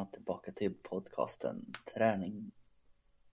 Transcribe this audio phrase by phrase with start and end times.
[0.00, 2.50] Välkomna tillbaka till podcasten Träning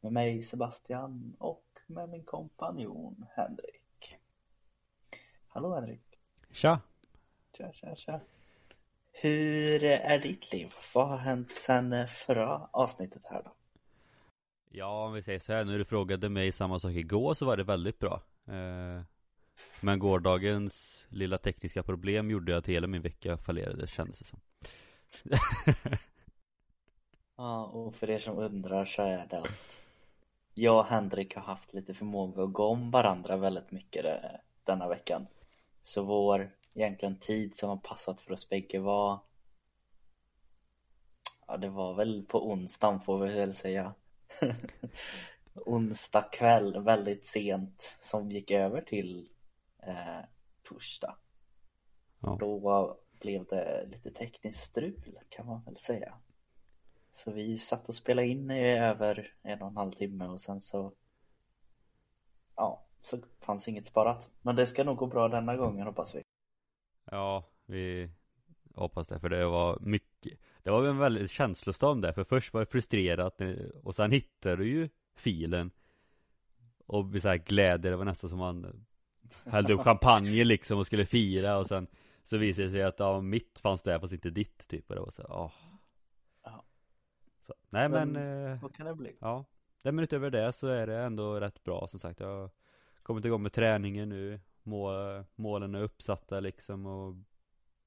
[0.01, 4.15] med mig Sebastian och med min kompanjon Henrik.
[5.47, 6.01] Hallå Henrik!
[6.51, 6.79] Tja!
[7.57, 8.19] Tja, tja, tja.
[9.11, 10.73] Hur är ditt liv?
[10.93, 13.53] Vad har hänt sen förra avsnittet här då?
[14.69, 17.57] Ja, om vi säger så här, när du frågade mig samma sak igår så var
[17.57, 19.01] det väldigt bra eh,
[19.81, 24.39] Men gårdagens lilla tekniska problem gjorde att hela min vecka fallerade kändes det som
[27.37, 29.81] Ja, och för er som undrar så är det att
[30.53, 34.21] jag och Henrik har haft lite förmåga att gå om varandra väldigt mycket
[34.63, 35.27] denna veckan.
[35.81, 39.19] Så vår egentligen tid som har passat för oss bägge var
[41.47, 43.93] Ja, det var väl på onsdagen får vi väl säga.
[45.53, 49.29] Onsdag kväll, väldigt sent, som gick över till
[49.79, 50.19] eh,
[50.63, 51.15] torsdag.
[52.19, 52.37] Ja.
[52.39, 56.13] Då blev det lite tekniskt strul kan man väl säga.
[57.17, 60.61] Så vi satt och spelade in i över en och en halv timme och sen
[60.61, 60.93] så
[62.55, 64.29] Ja, så fanns inget sparat.
[64.41, 66.21] Men det ska nog gå bra denna gången hoppas vi.
[67.11, 68.09] Ja, vi
[68.75, 72.61] hoppas det för det var mycket Det var en väldigt känslostorm där för först var
[72.61, 73.41] det frustrerat
[73.83, 75.71] och sen hittade du ju filen
[76.85, 78.85] Och med så här glädje, det var nästan som man
[79.45, 81.87] Hällde upp champagne liksom och skulle fira och sen
[82.25, 85.01] Så visade det sig att ja, mitt fanns där fast inte ditt typ och det
[85.01, 85.66] var så åh.
[87.47, 89.17] Så, nej men, men eh, Så kan det bli.
[89.19, 89.45] Ja.
[89.81, 92.19] Nej men utöver det så är det ändå rätt bra som sagt.
[92.19, 92.49] Jag har
[93.03, 94.39] kommit igång med träningen nu.
[94.63, 97.15] Mål, Målen är uppsatta liksom och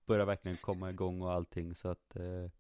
[0.07, 1.75] Börjar verkligen komma igång och allting.
[1.75, 2.51] Så att eh,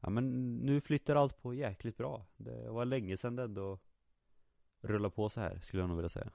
[0.00, 2.26] Ja men nu flyttar allt på jäkligt bra.
[2.36, 3.78] Det var länge sedan det ändå
[4.80, 6.30] Rullade på så här skulle jag nog vilja säga.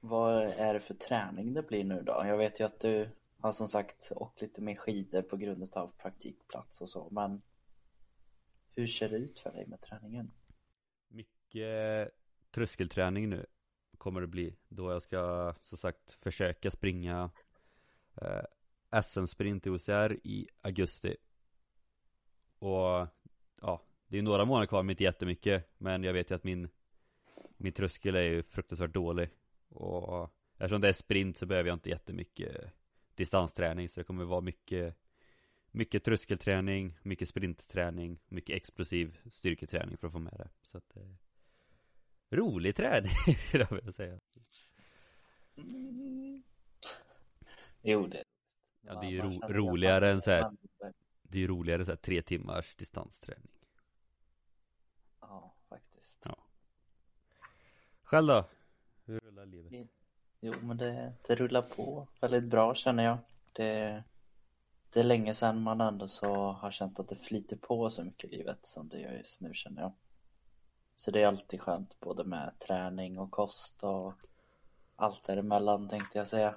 [0.00, 2.22] Vad är det för träning det blir nu då?
[2.26, 3.08] Jag vet ju att du
[3.40, 7.42] har som sagt åkt lite mer skidor på grund av praktikplats och så men
[8.74, 10.32] hur ser det ut för dig med träningen?
[11.08, 12.14] Mycket eh,
[12.50, 13.46] tröskelträning nu
[13.98, 14.56] kommer det bli.
[14.68, 17.30] Då jag ska som sagt försöka springa
[18.14, 21.16] eh, SM-sprint i OCR i augusti.
[22.58, 23.08] Och
[23.60, 25.74] ja, det är några månader kvar men inte jättemycket.
[25.78, 26.68] Men jag vet ju att min
[27.62, 29.28] min tröskel är ju fruktansvärt dålig.
[29.68, 32.72] Och eftersom det är sprint så behöver jag inte jättemycket
[33.14, 34.96] distansträning så det kommer vara mycket
[35.72, 41.02] mycket tröskelträning, mycket sprintträning, mycket explosiv styrketräning för att få med det så att eh,
[42.30, 44.18] rolig träning skulle jag vilja säga
[45.56, 46.42] Mm.
[47.82, 48.24] Jo det
[48.80, 50.50] Ja det är ju ro roligare än så här,
[51.22, 53.50] det är ju roligare så här tre timmars distansträning
[55.20, 56.26] Ja faktiskt
[58.02, 58.44] Själv då?
[59.04, 59.88] Hur rullar livet?
[60.40, 63.18] Jo men det, det rullar på väldigt bra känner jag
[63.52, 64.04] Det
[64.92, 68.32] det är länge sedan man ändå så har känt att det flyter på så mycket
[68.32, 69.92] i livet som det gör just nu känner jag.
[70.94, 74.14] Så det är alltid skönt både med träning och kost och
[74.96, 76.54] allt däremellan tänkte jag säga.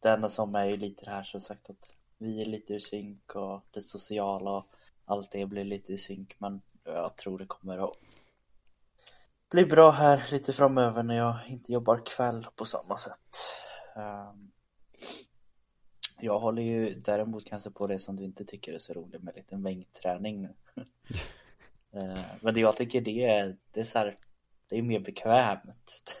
[0.00, 2.80] Det enda som är ju lite det här som sagt att vi är lite ur
[2.80, 4.66] synk och det sociala och
[5.04, 7.96] allt det blir lite ur synk men jag tror det kommer att
[9.50, 13.38] bli bra här lite framöver när jag inte jobbar kväll på samma sätt.
[13.96, 14.50] Um,
[16.24, 19.36] jag håller ju däremot kanske på det som du inte tycker är så roligt med
[19.36, 20.54] lite mängdträning nu
[21.96, 24.18] Eh, Men det jag tycker det är, det är så här,
[24.68, 26.14] det är mer bekvämt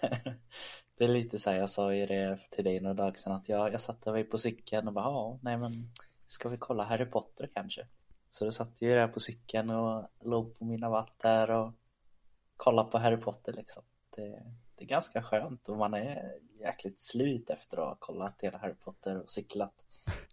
[0.96, 3.48] Det är lite så här, jag sa ju det till dig några dagar sedan att
[3.48, 5.90] jag, jag satte mig på cykeln och bara ja, nej men
[6.26, 7.86] Ska vi kolla Harry Potter kanske?
[8.28, 11.72] Så då satt jag där på cykeln och låg på mina där och
[12.56, 13.82] kolla på Harry Potter liksom.
[14.10, 14.42] Det,
[14.74, 18.74] det är ganska skönt och man är jäkligt slut efter att ha kollat hela Harry
[18.74, 19.83] Potter och cyklat.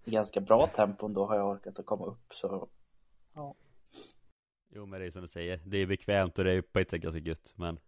[0.05, 2.69] I ganska bra tempon då har jag orkat att komma upp så
[3.33, 3.55] ja.
[4.69, 6.89] Jo men det är som du säger, det är bekvämt och det är på ett
[6.89, 7.79] sätt ganska gött men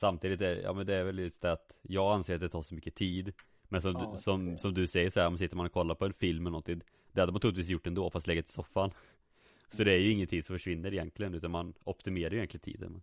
[0.00, 2.62] Samtidigt är ja men det är väl just det att jag anser att det tar
[2.62, 3.32] så mycket tid.
[3.68, 5.94] Men som, Ja, du, som, som du säger så här, om sitter man och kollar
[5.94, 6.80] på en film eller någonting
[7.12, 8.90] Det hade man troligtvis gjort ändå fast legat i soffan.
[9.68, 12.92] Så det är ju ingen tid som försvinner egentligen utan man optimerar ju egentligen tiden.
[12.92, 13.02] Men...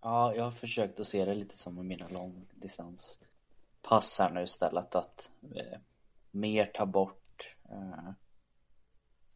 [0.00, 4.94] Ja, jag har försökt att se det lite som med mina långdistanspass här nu istället
[4.94, 5.78] att eh,
[6.32, 8.10] mer ta bort eh,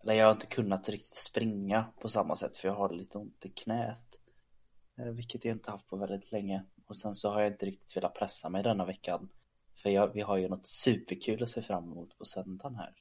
[0.02, 3.44] eller jag har inte kunnat riktigt springa på samma sätt för jag har lite ont
[3.46, 4.14] i knät
[4.98, 6.64] eh, vilket jag inte haft på väldigt länge.
[6.87, 9.28] Och sen så har jag inte riktigt velat pressa mig denna veckan
[9.82, 12.94] för jag, vi har ju något superkul att se fram emot på söndagen här.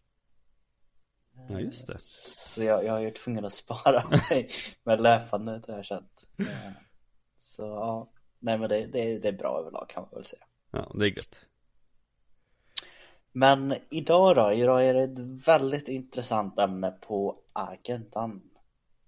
[1.50, 1.98] Ja just det.
[2.02, 4.50] så jag, jag är ju tvungen att spara mig
[4.84, 6.26] med löpandet har jag känt.
[6.40, 6.72] Eh,
[7.40, 10.44] Så ja, nej men det, det, det är bra överlag kan man väl säga.
[10.72, 11.46] Ja det är gött
[13.38, 14.52] men idag då?
[14.52, 18.42] Idag är det ett väldigt intressant ämne på agendan.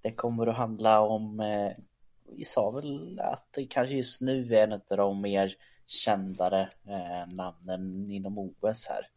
[0.01, 1.71] Det kommer att handla om, eh,
[2.37, 7.35] vi sa väl att det kanske just nu är en av de mer kändare eh,
[7.35, 9.09] namnen inom OS här.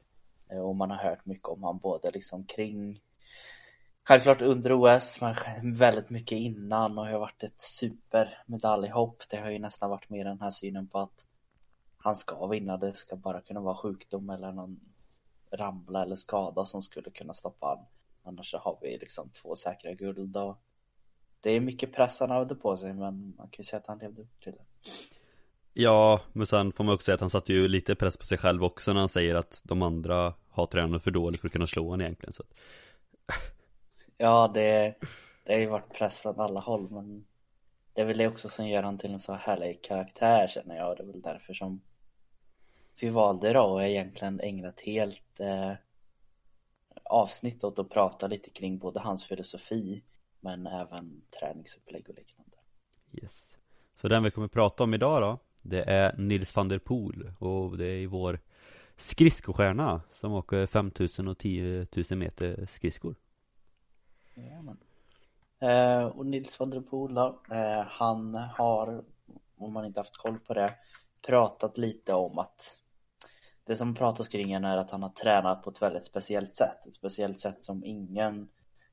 [0.50, 3.00] Eh, och man har hört mycket om han både liksom kring
[4.04, 5.34] Självklart under OS, men
[5.74, 9.22] väldigt mycket innan och har varit ett supermedaljhopp.
[9.30, 11.26] Det har ju nästan varit mer den här synen på att
[11.96, 12.76] han ska vinna.
[12.76, 14.80] Det ska bara kunna vara sjukdom eller någon
[15.52, 17.78] ramla eller skada som skulle kunna stoppa han.
[18.22, 20.62] Annars så har vi liksom två säkra guld och
[21.40, 23.98] det är mycket press han hade på sig men man kan ju säga att han
[23.98, 24.64] levde upp till det.
[25.72, 28.38] Ja, men sen får man också säga att han satte ju lite press på sig
[28.38, 31.66] själv också när han säger att de andra har tränat för dåligt för att kunna
[31.66, 32.42] slå honom egentligen så.
[34.16, 34.94] Ja, det,
[35.44, 37.24] det har ju varit press från alla håll men
[37.92, 40.96] det är väl det också som gör han till en så härlig karaktär känner jag.
[40.96, 41.80] Det är väl därför som
[43.02, 45.72] vi valde då och egentligen ägnat helt eh,
[47.04, 50.02] avsnitt åt att prata lite kring både hans filosofi
[50.40, 52.56] men även träningsupplägg och liknande.
[53.12, 53.58] Yes.
[54.00, 57.78] Så den vi kommer prata om idag då, det är Nils van der Poel och
[57.78, 58.38] det är vår
[58.96, 63.14] skridskostjärna som åker 5000 och 10 000 meter skridskor.
[64.34, 64.78] Jajamän.
[65.58, 69.04] Eh, och Nils van der Poel då, eh, han har,
[69.56, 70.74] om man inte haft koll på det,
[71.26, 72.79] pratat lite om att
[73.70, 76.86] det som pratas kring är att han har tränat på ett väldigt speciellt sätt.
[76.86, 78.48] Ett speciellt sätt som ingen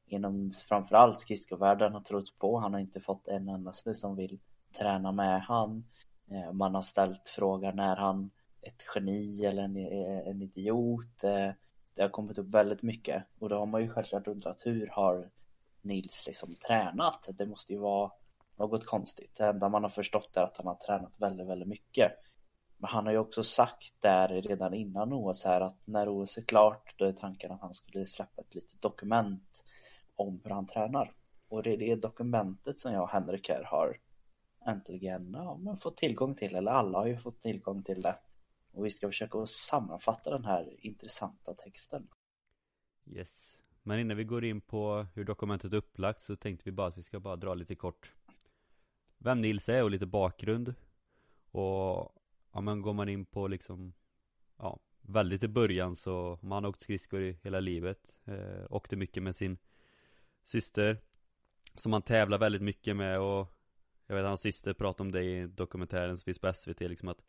[0.07, 2.59] inom framförallt skridskovärlden har trott på.
[2.59, 4.39] Han har inte fått en endaste som vill
[4.77, 5.85] träna med han.
[6.31, 8.29] Eh, man har ställt frågan är han
[8.61, 11.23] ett geni eller en, eh, en idiot?
[11.23, 11.49] Eh,
[11.93, 15.29] det har kommit upp väldigt mycket och då har man ju självklart undrat hur har
[15.81, 17.29] Nils liksom tränat?
[17.33, 18.11] Det måste ju vara
[18.55, 19.35] något konstigt.
[19.37, 22.11] Det enda man har förstått är att han har tränat väldigt, väldigt mycket.
[22.77, 26.41] Men han har ju också sagt där redan innan OS här att när OS är
[26.41, 29.63] klart då är tanken att han skulle släppa ett litet dokument
[30.15, 31.13] om hur han tränar.
[31.47, 33.97] Och det är det dokumentet som jag och Henrik här har
[34.65, 38.15] äntligen ja, fått tillgång till, eller alla har ju fått tillgång till det.
[38.71, 42.07] Och vi ska försöka sammanfatta den här intressanta texten.
[43.05, 43.53] Yes.
[43.83, 46.97] Men innan vi går in på hur dokumentet är upplagt så tänkte vi bara att
[46.97, 48.11] vi ska bara dra lite kort
[49.17, 50.73] vem Nils är och lite bakgrund.
[51.51, 52.16] Och
[52.57, 53.93] ja men går man in på liksom
[54.57, 58.17] ja, väldigt i början så man har åkt skridskor i hela livet.
[58.25, 59.57] Eh, åkte mycket med sin
[60.43, 60.97] syster
[61.75, 63.47] som han tävlar väldigt mycket med och
[64.07, 67.23] jag vet hans syster pratade om det i dokumentären som finns på SVT liksom att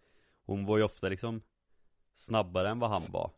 [0.45, 1.43] hon var ju ofta liksom
[2.15, 3.31] snabbare än vad han var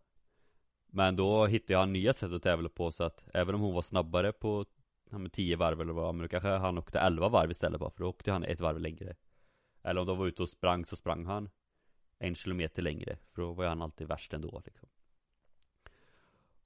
[0.87, 3.83] Men då hittade han nya sätt att tävla på så att även om hon var
[3.83, 4.67] snabbare på
[5.11, 7.91] ja, med 10 varv eller vad, men då kanske han åkte 11 varv istället bara
[7.91, 9.17] för då åkte han ett varv längre
[9.83, 11.51] Eller om de var ute och sprang så sprang han
[12.21, 14.89] en kilometer längre för då var han alltid värst ändå liksom.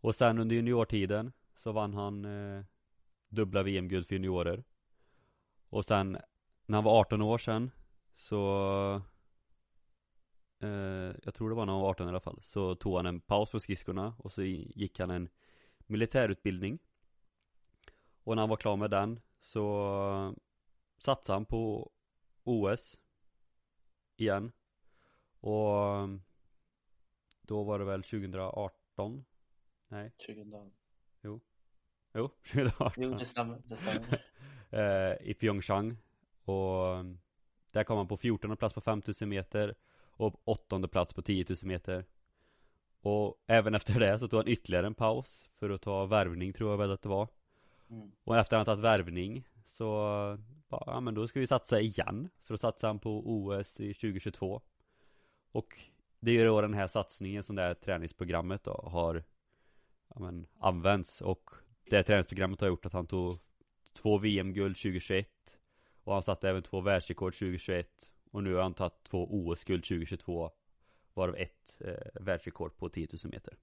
[0.00, 2.64] Och sen under juniortiden så vann han eh,
[3.28, 4.64] dubbla VM-guld för juniorer.
[5.68, 6.18] Och sen
[6.66, 7.70] när han var 18 år sedan
[8.16, 9.02] så
[10.60, 13.06] eh, Jag tror det var när han var 18 i alla fall Så tog han
[13.06, 15.28] en paus på skridskorna och så gick han en
[15.86, 16.78] militärutbildning.
[18.24, 20.34] Och när han var klar med den så
[20.98, 21.92] satsade han på
[22.44, 22.98] OS
[24.16, 24.52] Igen.
[25.44, 26.08] Och
[27.42, 29.24] då var det väl 2018
[29.88, 30.10] Nej?
[30.26, 30.72] 2000
[31.22, 31.40] Jo.
[32.14, 34.24] Jo, 2018 Jo det stämmer, det stämmer.
[34.70, 35.96] Eh, I Pyeongchang.
[36.44, 37.04] Och
[37.70, 39.74] där kom han på 14 plats på 5000 meter
[40.10, 42.04] Och åttonde plats på 10 000 meter.
[43.00, 46.70] Och även efter det så tog han ytterligare en paus För att ta värvning tror
[46.70, 47.28] jag väl att det var.
[47.90, 48.12] Mm.
[48.24, 49.86] Och efter att han tagit värvning Så
[50.68, 52.28] ja men då ska vi satsa igen.
[52.42, 54.62] Så då satsade han på OS i 2022
[55.54, 55.78] och
[56.20, 59.24] det är ju då den här satsningen som det här träningsprogrammet då har
[60.08, 61.20] ja, men, använts.
[61.20, 61.50] Och
[61.90, 63.38] det träningsprogrammet har gjort att han tog
[63.92, 65.28] två VM-guld 2021
[66.04, 67.88] och han satte även två världsrekord 2021
[68.30, 70.50] och nu har han tagit två OS-guld 2022
[71.14, 73.56] varav ett eh, världsrekord på 10 000 meter.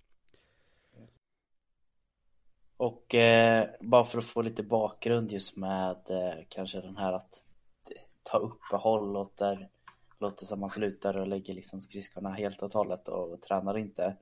[2.78, 7.44] Och eh, bara för att få lite bakgrund just med eh, kanske den här att
[8.24, 9.70] ta uppehåll och där
[10.22, 14.16] låter som man slutar och lägger liksom skridskorna helt och hållet och tränar inte.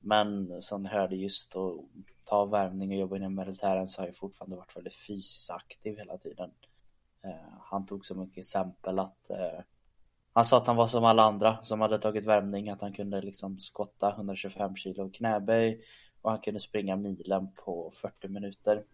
[0.00, 1.74] Men som ni hörde just att
[2.24, 6.18] ta värmning och jobba inom militären så har jag fortfarande varit väldigt fysiskt aktiv hela
[6.18, 6.50] tiden.
[7.22, 9.60] Eh, han tog som ett exempel att eh,
[10.32, 13.22] han sa att han var som alla andra som hade tagit värmning, att han kunde
[13.22, 15.84] liksom skotta 125 kilo knäböj
[16.22, 18.84] och han kunde springa milen på 40 minuter.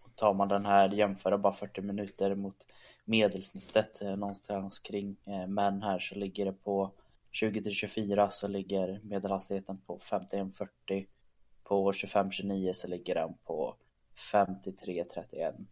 [0.00, 2.66] Och tar man den här, jämföra bara 40 minuter mot
[3.08, 6.92] medelsnittet eh, någonstans kring eh, män här så ligger det på
[7.30, 11.06] 20 till 24 så ligger medelhastigheten på 51-40.
[11.64, 13.76] På 25-29 så ligger den på
[14.32, 15.66] 53-31.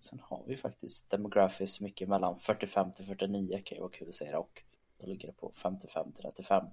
[0.00, 4.14] Sen har vi faktiskt demografiskt mycket mellan 45 till 49 kan ju vara kul att
[4.14, 4.62] säga och
[4.98, 6.66] då ligger det på 55 till 35.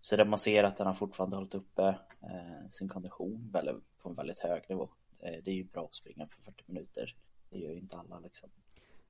[0.00, 3.52] Så där man ser att den har fortfarande hållit uppe eh, sin kondition
[3.98, 4.88] på en väldigt hög nivå.
[5.18, 7.16] Eh, det är ju bra att springa för 40 minuter.
[7.50, 8.50] Det gör ju inte alla liksom.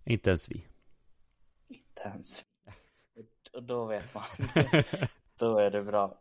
[0.05, 0.67] Inte ens vi.
[1.69, 2.45] Inte ens.
[3.53, 4.25] Och då vet man.
[5.39, 6.21] då är det bra.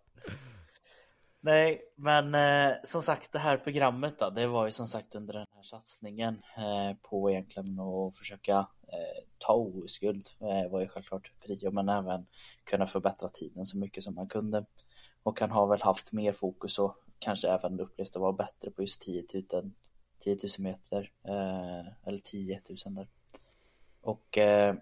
[1.46, 5.34] Nej, men eh, som sagt det här programmet då, det var ju som sagt under
[5.34, 11.32] den här satsningen eh, på egentligen att försöka eh, ta OS-guld eh, var ju självklart
[11.40, 12.26] prio, men även
[12.64, 14.66] kunna förbättra tiden så mycket som man kunde.
[15.24, 18.82] Och han har väl haft mer fokus och kanske även upplevt att vara bättre på
[18.82, 19.72] just 10 000,
[20.20, 23.08] 10 000 meter, eh, eller 10 000 där.
[24.04, 24.76] Och eh,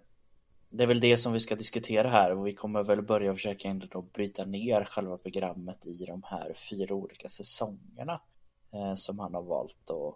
[0.70, 3.68] det är väl det som vi ska diskutera här och vi kommer väl börja försöka
[3.68, 8.22] ändå bryta ner själva programmet i de här fyra olika säsongerna
[8.74, 10.16] eh, som han har valt att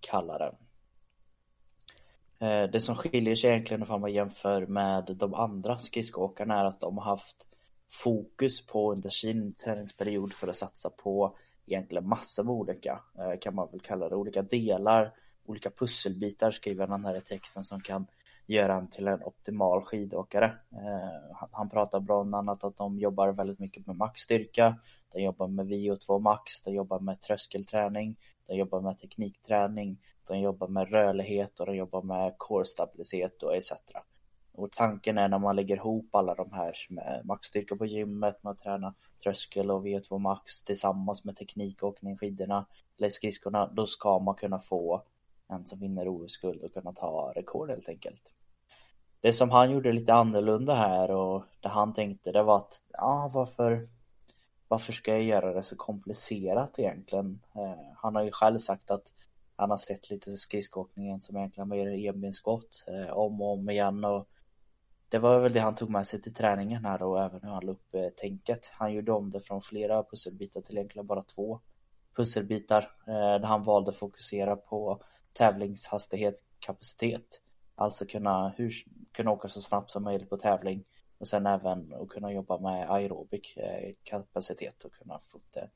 [0.00, 0.54] kalla den.
[2.38, 6.80] Eh, det som skiljer sig egentligen om man jämför med de andra skridskoåkarna är att
[6.80, 7.46] de har haft
[7.90, 13.54] fokus på under sin träningsperiod för att satsa på egentligen massor med olika, eh, kan
[13.54, 18.06] man väl kalla det, olika delar, olika pusselbitar skriver han här i texten som kan
[18.46, 20.44] gör han till en optimal skidåkare.
[20.72, 24.76] Eh, han, han pratar bland annat att de jobbar väldigt mycket med maxstyrka,
[25.12, 30.68] de jobbar med VO2 max, de jobbar med tröskelträning, de jobbar med teknikträning, de jobbar
[30.68, 33.72] med rörlighet och de jobbar med core-stabilitet och etc.
[34.54, 38.56] Och tanken är när man lägger ihop alla de här med maxstyrka på gymmet, man
[38.56, 42.66] tränar tröskel och VO2 max tillsammans med teknikåkning, skidorna
[42.98, 45.02] eller skridskorna, då ska man kunna få
[45.48, 48.32] en som vinner OS-guld och kunna ta rekord helt enkelt.
[49.20, 53.30] Det som han gjorde lite annorlunda här och det han tänkte det var att, ja
[53.34, 53.88] varför
[54.68, 57.42] varför ska jag göra det så komplicerat egentligen?
[57.54, 59.14] Eh, han har ju själv sagt att
[59.56, 64.28] han har sett lite skridskoåkningen som egentligen mer enbensskott eh, om och om igen och
[65.08, 67.66] det var väl det han tog med sig till träningen här och även hur han
[67.66, 68.70] la upp eh, tänket.
[68.72, 71.60] Han gjorde om det från flera pusselbitar till egentligen bara två
[72.16, 77.40] pusselbitar eh, där han valde att fokusera på tävlingshastighet, kapacitet.
[77.74, 78.74] Alltså kunna, hur,
[79.12, 80.84] kunna åka så snabbt som möjligt på tävling
[81.18, 85.68] och sen även att kunna jobba med aerobik eh, kapacitet och kunna få den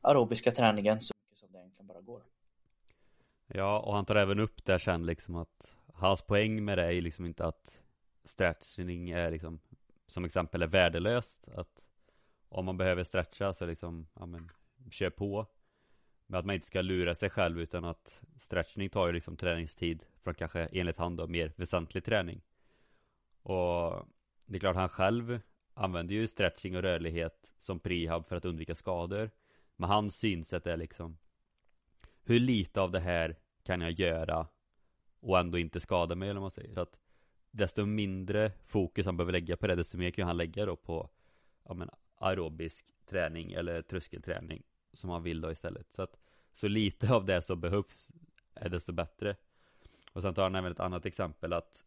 [0.00, 2.22] aerobiska träningen så mycket som det egentligen bara går.
[3.46, 7.00] Ja, och han tar även upp där sen liksom att hans poäng med det är
[7.00, 7.78] liksom inte att
[8.24, 9.60] stretching är liksom
[10.06, 11.82] som exempel är värdelöst att
[12.48, 14.50] om man behöver stretcha så liksom, ja men
[14.90, 15.46] kör på
[16.30, 20.04] med att man inte ska lura sig själv utan att stretchning tar ju liksom träningstid
[20.22, 22.40] från kanske enligt han då mer väsentlig träning.
[23.42, 24.06] Och
[24.46, 25.40] det är klart han själv
[25.74, 29.30] använder ju stretching och rörlighet som prehab för att undvika skador.
[29.76, 31.18] Men hans synsätt är liksom
[32.22, 34.46] hur lite av det här kan jag göra
[35.20, 36.74] och ändå inte skada mig eller vad man säger.
[36.74, 36.98] Så att
[37.50, 41.08] desto mindre fokus han behöver lägga på det desto mer kan han lägga då på
[41.64, 45.86] ja, men, aerobisk träning eller tröskelträning som han vill då istället.
[45.92, 46.16] Så att
[46.54, 48.10] så lite av det som behövs
[48.54, 49.36] är desto bättre.
[50.12, 51.84] Och sen tar han även ett annat exempel att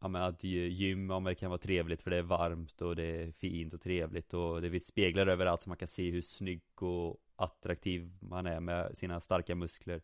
[0.00, 2.96] ja men att gym, ja men det kan vara trevligt för det är varmt och
[2.96, 6.22] det är fint och trevligt och det finns speglar överallt så man kan se hur
[6.22, 10.02] snygg och attraktiv man är med sina starka muskler.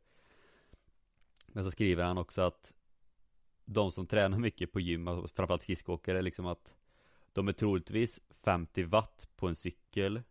[1.46, 2.72] Men så skriver han också att
[3.64, 6.74] de som tränar mycket på gym, framförallt skridskoåkare, liksom att
[7.32, 10.22] de är troligtvis 50 watt på en cykel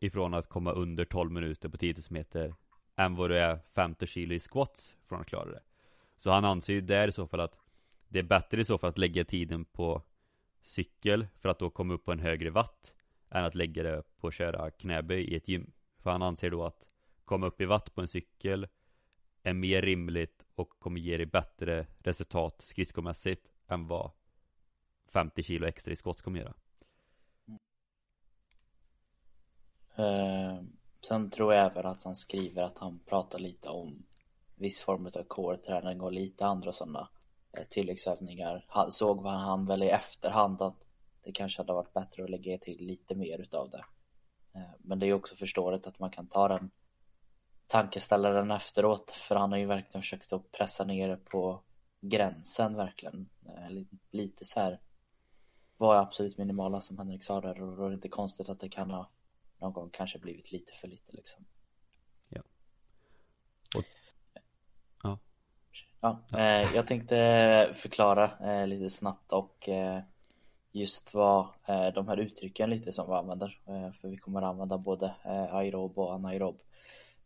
[0.00, 2.54] ifrån att komma under 12 minuter på 10 000 meter
[2.96, 5.62] än vad det är 50 kilo i squats från att klara det.
[6.16, 7.58] Så han anser ju där i så fall att
[8.08, 10.02] det är bättre i så fall att lägga tiden på
[10.62, 12.94] cykel för att då komma upp på en högre watt
[13.30, 15.72] än att lägga det på att köra knäböj i ett gym.
[15.98, 16.86] För han anser då att
[17.24, 18.68] komma upp i watt på en cykel
[19.42, 24.10] är mer rimligt och kommer ge dig bättre resultat skridskomässigt än vad
[25.06, 26.54] 50 kilo extra i skott kommer göra.
[29.96, 30.62] Eh,
[31.08, 34.02] sen tror jag även att han skriver att han pratar lite om
[34.54, 37.08] viss form av core-träning och lite andra sådana
[37.58, 38.64] eh, tilläggsövningar.
[38.68, 40.84] Han såg vad han väl i efterhand att
[41.22, 43.84] det kanske hade varit bättre att lägga till lite mer utav det.
[44.54, 46.70] Eh, men det är också förståeligt att man kan ta den
[47.66, 51.62] tankeställaren efteråt för han har ju verkligen försökt att pressa ner det på
[52.00, 53.28] gränsen verkligen.
[53.46, 54.80] Eh, lite så här
[55.76, 58.60] vad är absolut minimala som Henrik sa där och då är det inte konstigt att
[58.60, 59.10] det kan ha
[59.62, 61.44] någon gång kanske blivit lite för lite liksom.
[62.28, 62.42] Ja.
[63.76, 63.84] Och,
[65.02, 65.18] ja.
[66.00, 67.16] Ja, eh, jag tänkte
[67.74, 70.00] förklara eh, lite snabbt och eh,
[70.72, 73.60] just vad eh, de här uttrycken lite som vi använder.
[73.66, 76.60] Eh, för vi kommer använda både eh, aerob och anaerob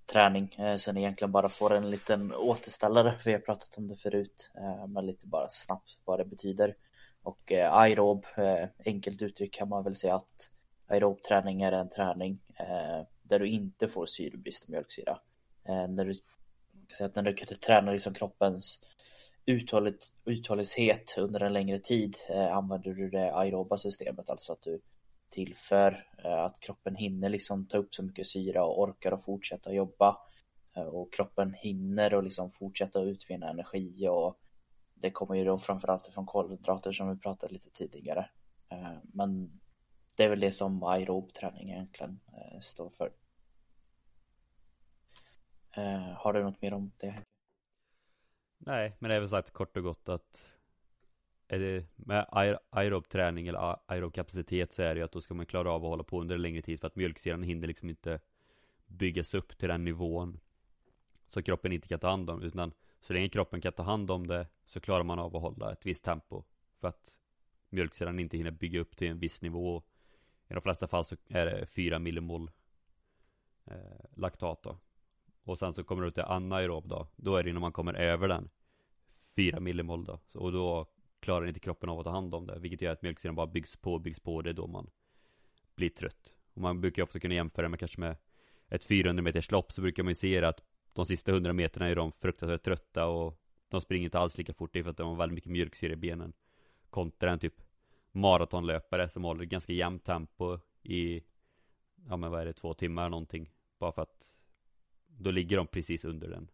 [0.07, 0.55] träning.
[0.59, 3.15] Eh, så ni egentligen bara får en liten återställare.
[3.25, 4.51] Vi har pratat om det förut.
[4.89, 6.75] Men lite bara snabbt vad det betyder.
[7.23, 8.27] Och aerob,
[8.85, 10.51] enkelt uttryck kan man väl säga att
[10.89, 15.19] aerobträning är en träning eh, där du inte får syrebrist och mjölksyra.
[15.65, 16.15] Eh, när du,
[16.97, 18.81] säga att när du tränar liksom kroppens
[19.47, 24.81] uthålligt, uthållighet under en längre tid eh, använder du det aeroba systemet, alltså att du
[25.31, 29.73] tillför eh, att kroppen hinner liksom ta upp så mycket syra och orkar och fortsätta
[29.73, 30.19] jobba
[30.77, 34.41] eh, och kroppen hinner och liksom fortsätta utvinna energi och
[34.95, 38.29] det kommer ju då framförallt från kolhydrater som vi pratade lite tidigare
[38.69, 39.61] eh, men
[40.17, 43.13] det är väl det som aerob träning egentligen eh, står för.
[45.73, 47.23] Eh, har du något mer om det?
[48.59, 50.47] Nej, men det är väl sagt kort och gott att
[51.49, 52.27] är det med
[52.71, 55.85] aerob träning eller aerob kapacitet så är det ju att då ska man klara av
[55.85, 58.21] att hålla på under en längre tid för att mjölksyran hinner liksom inte
[58.87, 60.41] byggas upp till den nivån
[61.29, 64.27] så kroppen inte kan ta hand om utan så länge kroppen kan ta hand om
[64.27, 66.45] det så klarar man av att hålla ett visst tempo
[66.81, 67.17] för att
[67.69, 69.83] mjölksyran inte hinner bygga upp till en viss nivå
[70.49, 72.51] i de flesta fall så är det 4 millimol
[73.65, 73.77] eh,
[74.15, 74.79] laktat då.
[75.45, 77.09] Och sen så kommer du till anaerob då.
[77.17, 78.51] Då är det när man kommer över den
[79.37, 80.21] 4 millimol då.
[80.33, 80.87] Och då
[81.21, 82.59] klarar inte kroppen av att ta hand om det.
[82.59, 84.43] Vilket gör att mjölksyran bara byggs på, och byggs på.
[84.43, 84.91] Det är då man
[85.75, 86.35] blir trött.
[86.55, 88.17] Och man brukar också kunna jämföra med kanske med
[88.69, 90.63] ett 400 meters lopp så brukar man ju se att
[90.93, 94.73] de sista 100 meterna är de fruktansvärt trötta och de springer inte alls lika fort.
[94.73, 96.33] Det är för att de har väldigt mycket mjölksyra i benen.
[96.91, 97.63] Kontra en typ
[98.17, 101.23] maratonlöpare som håller ganska jämnt tempo i,
[102.09, 103.51] ja men vad är det, två timmar någonting.
[103.79, 104.33] Bara för att
[105.07, 106.51] då ligger de precis under den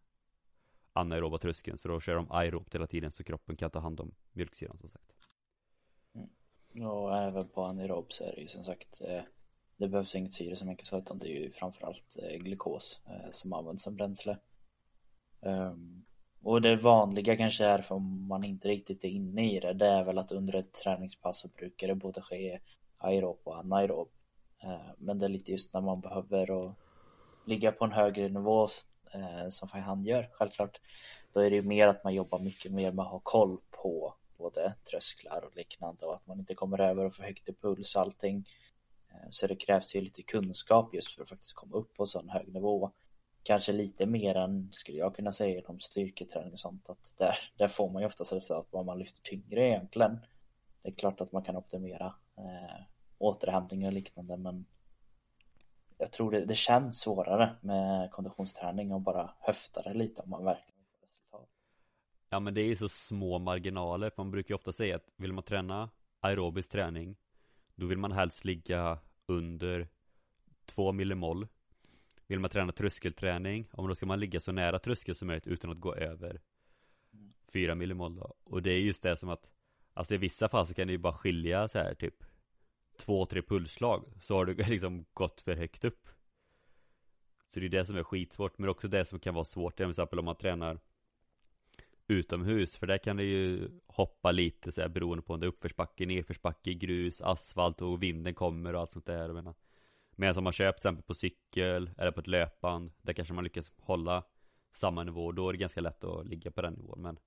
[0.92, 1.78] anaeroba tröskeln.
[1.78, 4.90] Så då kör de aerobt hela tiden så kroppen kan ta hand om mjölksyran som
[4.90, 5.12] sagt.
[6.14, 6.86] Mm.
[6.86, 9.22] Och även på anaerob så är det ju som sagt eh,
[9.76, 13.52] det behövs inget syre som så utan det är ju framförallt eh, glukos eh, som
[13.52, 14.38] används som bränsle.
[15.40, 16.04] Ehm,
[16.42, 19.86] och det vanliga kanske är för om man inte riktigt är inne i det, det
[19.86, 22.60] är väl att under ett träningspass så brukar det både ske
[22.98, 24.08] aerob och anaerob.
[24.62, 26.72] Eh, men det är lite just när man behöver och
[27.44, 28.68] ligga på en högre nivå
[29.14, 30.80] eh, som han gör självklart.
[31.32, 34.14] Då är det ju mer att man jobbar mycket mer med att ha koll på
[34.38, 37.94] både trösklar och liknande och att man inte kommer över och får högt i puls
[37.94, 38.48] och allting.
[39.10, 42.28] Eh, så det krävs ju lite kunskap just för att faktiskt komma upp på sån
[42.28, 42.92] hög nivå
[43.42, 46.90] kanske lite mer än, skulle jag kunna säga, om styrketräning och sånt.
[46.90, 50.18] Att där, där får man ju oftast resultat vad man lyfter tyngre egentligen.
[50.82, 52.84] Det är klart att man kan optimera eh,
[53.18, 54.64] återhämtning och liknande men
[55.98, 60.44] jag tror det, det känns svårare med konditionsträning och bara höfta det lite om man
[60.44, 61.48] verkligen får resultat.
[62.28, 65.08] Ja men det är ju så små marginaler för man brukar ju ofta säga att
[65.16, 67.16] vill man träna aerobisk träning
[67.74, 69.88] då vill man helst ligga under
[70.66, 71.46] 2 millimol
[72.32, 75.70] vill man träna tröskelträning, om då ska man ligga så nära tröskel som möjligt utan
[75.70, 76.40] att gå över
[77.52, 78.34] 4 millimol då.
[78.44, 79.48] Och det är just det som att
[79.94, 82.14] Alltså i vissa fall så kan det ju bara skilja så här typ
[82.98, 86.08] Två, tre pulsslag Så har du liksom gått för högt upp
[87.48, 89.90] Så det är det som är skitsvårt Men också det som kan vara svårt Till
[89.90, 90.80] exempel om man tränar
[92.06, 95.48] Utomhus För där kan det ju hoppa lite så här beroende på om det är
[95.48, 99.54] uppförsbacke, nedförsbacke, grus, asfalt och vinden kommer och allt sånt där jag menar.
[100.16, 103.44] Medan om man köper till exempel på cykel eller på ett löpband Där kanske man
[103.44, 104.24] lyckas hålla
[104.74, 107.02] samma nivå Då är det ganska lätt att ligga på den nivån.
[107.02, 107.18] Men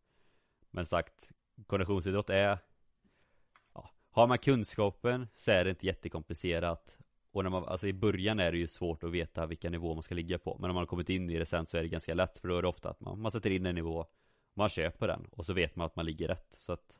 [0.71, 1.31] Men sagt
[1.67, 2.57] Konditionsidrott är
[3.73, 6.97] ja, Har man kunskapen så är det inte jättekomplicerat.
[7.31, 10.03] Och när man, alltså i början är det ju svårt att veta vilka nivåer man
[10.03, 10.57] ska ligga på.
[10.59, 12.47] Men om man har kommit in i det sen så är det ganska lätt För
[12.47, 14.05] då är det ofta att man, man sätter in en nivå
[14.53, 16.55] Man köper den och så vet man att man ligger rätt.
[16.57, 16.93] Så att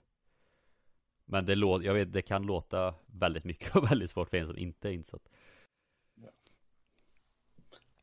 [1.26, 4.48] Men det låter, jag vet det kan låta väldigt mycket och väldigt svårt för en
[4.48, 5.30] som inte är insatt.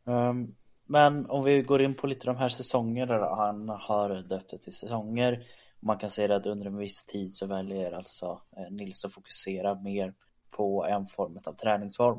[0.04, 0.54] Um,
[0.86, 4.58] men om vi går in på lite de här säsongerna då, han har döpt det
[4.58, 5.46] till säsonger.
[5.80, 9.74] Man kan säga att under en viss tid så väljer alltså eh, Nils att fokusera
[9.74, 10.14] mer
[10.50, 12.18] på en form av träningsform.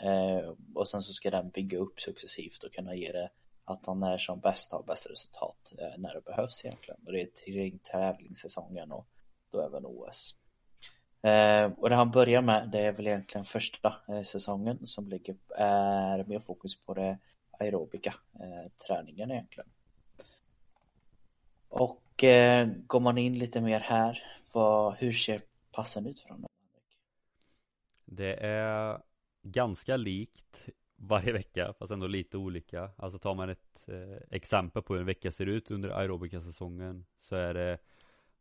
[0.00, 3.30] Eh, och sen så ska den bygga upp successivt och kunna ge det
[3.64, 7.00] att han är som bäst har bäst resultat eh, när det behövs egentligen.
[7.06, 9.06] Och det är kring tävlingssäsongen och
[9.50, 10.34] då även OS.
[11.22, 15.36] Eh, och det han börjar med det är väl egentligen första eh, säsongen som ligger,
[15.56, 17.18] är mer fokus på det
[17.50, 19.68] aerobika eh, träningen egentligen.
[21.68, 26.48] Och eh, går man in lite mer här, vad, hur ser passen ut för honom?
[28.04, 28.98] Det är
[29.42, 32.90] ganska likt varje vecka fast ändå lite olika.
[32.96, 37.06] Alltså tar man ett eh, exempel på hur en vecka ser ut under aerobika säsongen
[37.20, 37.78] så är det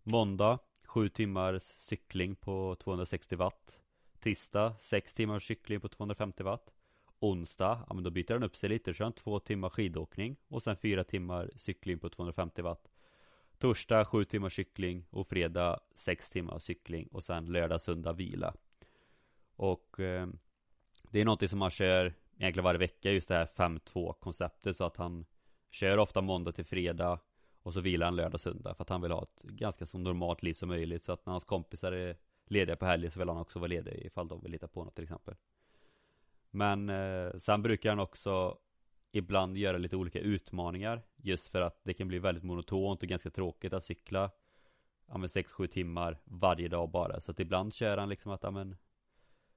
[0.03, 0.59] måndag
[0.91, 3.79] sju timmar cykling på 260 watt.
[4.19, 6.73] Tisdag, sex timmars cykling på 250 watt.
[7.19, 10.63] Onsdag, ja men då byter den upp sig lite, kör han två timmar skidåkning och
[10.63, 12.91] sen fyra timmar cykling på 250 watt.
[13.57, 18.53] Torsdag, sju timmar cykling och fredag, sex timmar cykling och sen lördag, söndag vila.
[19.55, 20.27] Och eh,
[21.11, 24.83] det är någonting som han kör egentligen varje vecka, just det här 5-2 konceptet så
[24.83, 25.25] att han
[25.69, 27.19] kör ofta måndag till fredag
[27.63, 29.97] och så vilar han lördag och söndag för att han vill ha ett ganska så
[29.97, 31.03] normalt liv som möjligt.
[31.03, 34.05] Så att när hans kompisar är lediga på helgen så vill han också vara ledig
[34.05, 35.35] ifall de vill hitta på något till exempel.
[36.49, 38.57] Men eh, sen brukar han också
[39.11, 43.29] ibland göra lite olika utmaningar just för att det kan bli väldigt monotont och ganska
[43.29, 44.31] tråkigt att cykla
[45.07, 47.19] ja men 6-7 timmar varje dag bara.
[47.19, 48.75] Så att ibland kör han liksom att ja men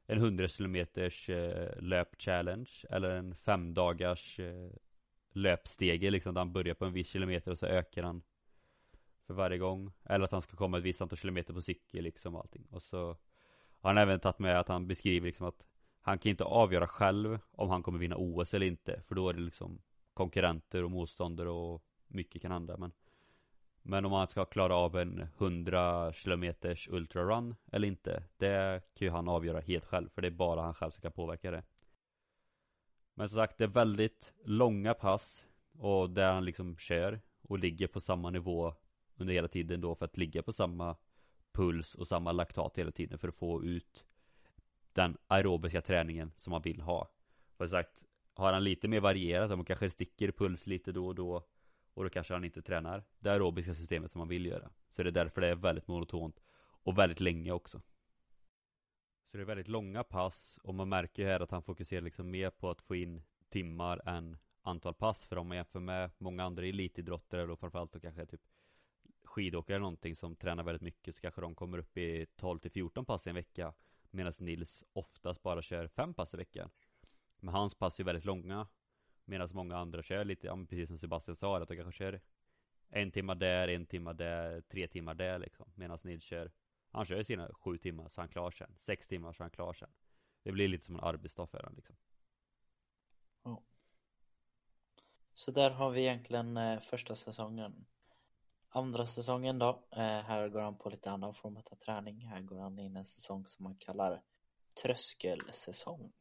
[0.06, 4.70] en 100 kilometers eh, löp challenge eller en femdagars eh,
[5.34, 8.22] löpstege liksom där han börjar på en viss kilometer och så ökar han
[9.26, 9.92] för varje gång.
[10.04, 12.66] Eller att han ska komma ett visst antal kilometer på cykel liksom och allting.
[12.70, 13.16] Och så
[13.80, 15.64] har han även tagit med att han beskriver liksom att
[16.00, 19.32] han kan inte avgöra själv om han kommer vinna OS eller inte för då är
[19.32, 19.78] det liksom
[20.14, 22.76] konkurrenter och motståndare och mycket kan hända.
[22.76, 22.92] Men
[23.86, 29.10] men om han ska klara av en 100 kilometers ultrarun eller inte Det kan ju
[29.10, 31.62] han avgöra helt själv för det är bara han själv som kan påverka det.
[33.14, 35.46] Men som sagt det är väldigt långa pass
[35.78, 38.74] Och där han liksom kör och ligger på samma nivå
[39.16, 40.96] under hela tiden då för att ligga på samma
[41.52, 44.04] puls och samma laktat hela tiden för att få ut
[44.92, 47.08] den aerobiska träningen som man vill ha.
[47.56, 47.90] För sagt,
[48.34, 51.44] har han lite mer varierat, om man kanske sticker puls lite då och då
[51.94, 54.70] och då kanske han inte tränar det aerobiska systemet som man vill göra.
[54.90, 56.40] Så det är därför det är väldigt monotont
[56.82, 57.80] och väldigt länge också.
[59.34, 62.30] Så det är väldigt långa pass och man märker ju här att han fokuserar liksom
[62.30, 65.24] mer på att få in timmar än antal pass.
[65.24, 68.40] För om man jämför med många andra elitidrottare då framförallt då kanske typ
[69.24, 72.70] skidåkare eller någonting som tränar väldigt mycket så kanske de kommer upp i 12 till
[72.70, 73.74] 14 pass i en vecka
[74.10, 76.70] Medan Nils oftast bara kör fem pass i veckan
[77.38, 78.66] Men hans pass är väldigt långa
[79.24, 82.20] Medan många andra kör lite, ja, precis som Sebastian sa att de kanske kör
[82.88, 86.50] En timma där, en timma där, tre timmar där liksom Medan Nils kör
[86.94, 89.90] han kör sina sju timmar så han klar sen Sex timmar så han klar sen
[90.42, 91.96] Det blir lite som en arbetsdag för honom liksom
[93.42, 93.62] Ja
[95.34, 97.86] Så där har vi egentligen eh, första säsongen
[98.76, 102.26] Andra säsongen då, eh, här går han på lite annan form av träning.
[102.26, 104.22] Här går han in en säsong som man kallar
[104.82, 106.12] tröskelsäsong.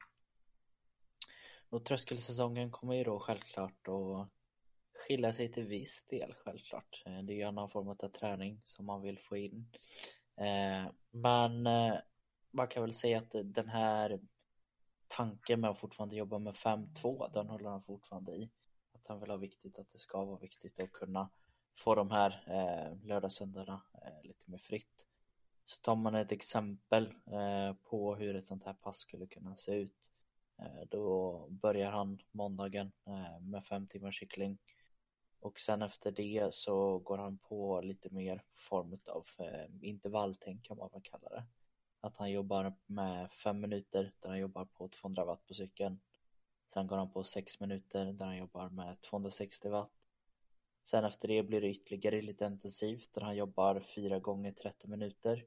[1.69, 4.29] Och tröskelsäsongen kommer ju då självklart att
[4.93, 7.03] skilja sig till viss del självklart.
[7.05, 9.67] Eh, det är ju annan form av träning som man vill få in.
[10.35, 11.95] Eh, men eh,
[12.51, 14.19] man kan väl säga att den här
[15.07, 18.49] tanken med att fortfarande jobba med 5-2, den håller han fortfarande i.
[18.93, 21.29] Att han vill ha viktigt att det ska vara viktigt att kunna
[21.77, 25.05] få de här eh, lördagssöndagarna eh, lite mer fritt.
[25.65, 29.71] Så tar man ett exempel eh, på hur ett sånt här pass skulle kunna se
[29.71, 30.11] ut.
[30.59, 34.57] Eh, då börjar han måndagen eh, med fem timmars cykling.
[35.43, 40.77] Och sen efter det så går han på lite mer form av eh, intervalltänk kan
[40.77, 41.43] man väl kalla det.
[42.01, 45.99] Att han jobbar med fem minuter där han jobbar på 200 watt på cykeln.
[46.73, 49.91] Sen går han på sex minuter där han jobbar med 260 watt
[50.83, 55.45] Sen efter det blir det ytterligare lite intensivt där han jobbar fyra gånger 30 minuter.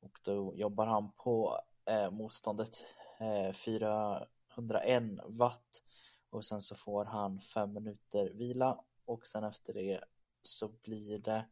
[0.00, 2.84] Och då jobbar han på eh, motståndet
[3.20, 5.82] eh, 401 watt.
[6.30, 8.84] Och sen så får han fem minuter vila.
[9.04, 10.00] Och sen efter det
[10.42, 11.46] så blir det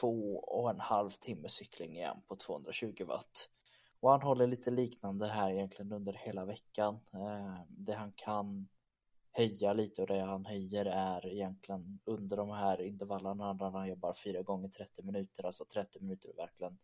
[0.00, 3.48] två och en halv timme cykling igen på 220 watt.
[4.00, 7.00] Och han håller lite liknande här egentligen under hela veckan.
[7.12, 8.68] Eh, det han kan
[9.32, 14.14] höja lite och det han höjer är egentligen under de här intervallerna när han jobbar
[14.24, 16.78] fyra gånger 30 minuter, alltså 30 minuter verkligen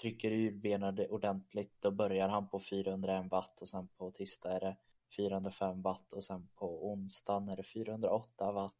[0.00, 1.74] trycker ur benen ordentligt.
[1.80, 4.76] Då börjar han på 401 watt och sen på tisdag är det
[5.16, 8.74] 405 watt och sen på onsdagen är det 408 watt.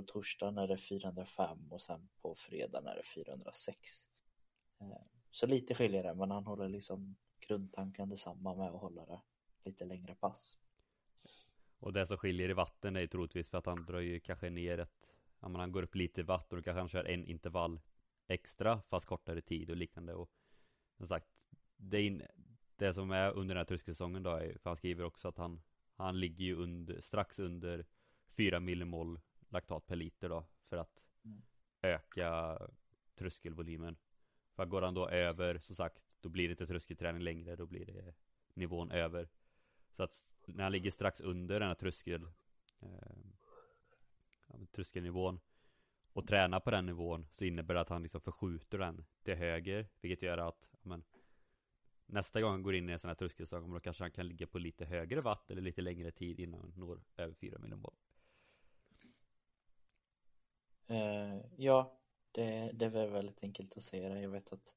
[0.00, 3.76] På torsdagen är det 405 och sen på fredagen är det 406.
[4.80, 4.86] Eh,
[5.30, 9.20] så lite skiljer det men han håller liksom grundtanken detsamma med att hålla det
[9.64, 10.58] lite längre pass.
[11.78, 14.50] Och det som skiljer i vatten är ju troligtvis för att han drar ju kanske
[14.50, 15.06] ner ett
[15.40, 17.80] Ja men han går upp lite i vatten och då kanske han kör en intervall
[18.28, 20.30] extra fast kortare tid och liknande och
[20.96, 21.28] Som sagt
[21.76, 22.22] Det, in,
[22.76, 25.62] det som är under den här tröskelsäsongen då är, för han skriver också att han
[25.94, 27.86] Han ligger ju under, strax under
[28.36, 31.42] 4 millimol laktat per liter då för att mm.
[31.82, 32.58] öka
[33.14, 33.96] tröskelvolymen.
[34.56, 37.86] För går han då över, som sagt, då blir det inte tröskelträning längre, då blir
[37.86, 38.14] det
[38.54, 39.28] nivån över.
[39.92, 42.26] Så att när han ligger strax under den här tröskel
[42.80, 45.40] eh, tröskelnivån
[46.12, 49.88] och tränar på den nivån så innebär det att han liksom förskjuter den till höger
[50.00, 51.04] vilket gör att men,
[52.06, 54.46] nästa gång han går in i en sån här tröskelsäsong då kanske han kan ligga
[54.46, 57.90] på lite högre watt eller lite längre tid innan han når över 4 miljoner
[60.90, 61.92] Uh, ja,
[62.32, 64.20] det, det är väldigt enkelt att säga det.
[64.20, 64.74] Jag vet att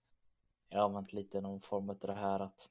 [0.70, 2.70] jag har använt lite någon form av det här att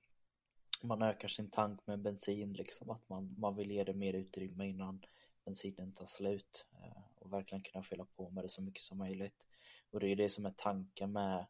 [0.83, 4.67] man ökar sin tank med bensin liksom att man, man vill ge det mer utrymme
[4.67, 5.05] innan
[5.45, 9.45] bensinen tar slut uh, och verkligen kunna fylla på med det så mycket som möjligt.
[9.91, 11.47] Och det är det som är tanken med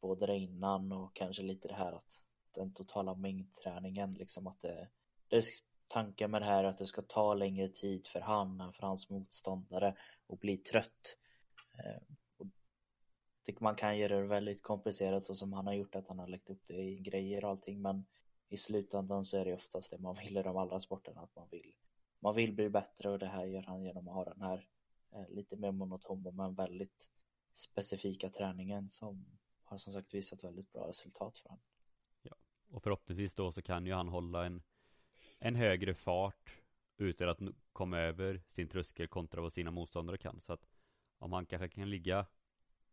[0.00, 2.22] både det innan och kanske lite det här att
[2.52, 4.88] den totala mängdträningen liksom att det,
[5.28, 5.44] det är
[5.88, 9.10] tanken med det här att det ska ta längre tid för han än för hans
[9.10, 9.96] motståndare
[10.26, 11.16] och bli trött
[11.78, 16.26] Eh, man kan göra det väldigt komplicerat så som han har gjort att han har
[16.26, 18.06] lagt upp det i grejer och allting men
[18.48, 21.48] i slutändan så är det oftast det man vill i de andra sporterna att man
[21.50, 21.74] vill
[22.20, 24.68] man vill bli bättre och det här gör han genom att ha den här
[25.12, 27.10] eh, lite mer monotona men väldigt
[27.54, 31.64] specifika träningen som har som sagt visat väldigt bra resultat för honom.
[32.22, 32.34] Ja,
[32.70, 34.62] och förhoppningsvis då så kan ju han hålla en
[35.38, 36.56] en högre fart
[36.96, 37.38] utan att
[37.72, 40.66] komma över sin tröskel kontra vad sina motståndare kan så att
[41.18, 42.26] om han kanske kan ligga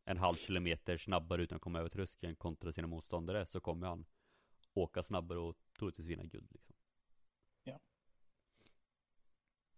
[0.05, 4.05] en halv kilometer snabbare utan att komma över tröskeln kontra sina motståndare så kommer han
[4.73, 6.75] åka snabbare och troligtvis vinna guld liksom.
[7.63, 7.79] Ja.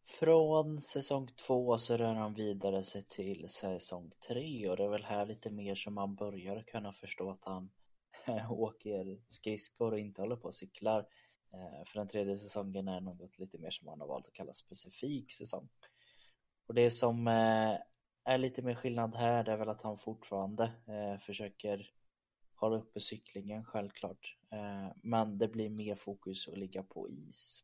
[0.06, 5.04] Från säsong två så rör han vidare sig till säsong tre och det är väl
[5.04, 7.72] här lite mer som man börjar kunna förstå att han
[8.50, 11.00] åker skridskor och inte håller på och cyklar.
[11.54, 14.54] Eh, för den tredje säsongen är något lite mer som man har valt att kalla
[14.54, 15.70] specifik säsong.
[16.68, 17.78] Och det som eh,
[18.26, 21.92] är lite mer skillnad här det är väl att han fortfarande eh, försöker
[22.56, 24.38] hålla uppe cyklingen självklart.
[24.50, 27.64] Eh, men det blir mer fokus att ligga på is.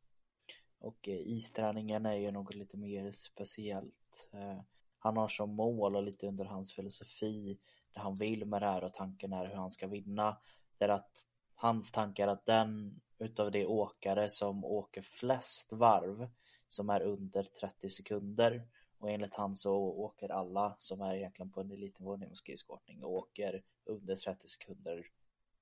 [0.80, 4.30] Och eh, isträningen är ju något lite mer speciellt.
[4.34, 4.62] Eh,
[4.98, 7.60] han har som mål och lite under hans filosofi
[7.94, 10.38] det han vill med det här och tanken är hur han ska vinna.
[10.78, 16.30] Det är att hans tankar att den utav de åkare som åker flest varv
[16.68, 18.68] som är under 30 sekunder
[19.02, 23.12] och enligt han så åker alla som är egentligen på en elitnivå inom skridskoåkning och
[23.12, 25.08] åker under 30 sekunder.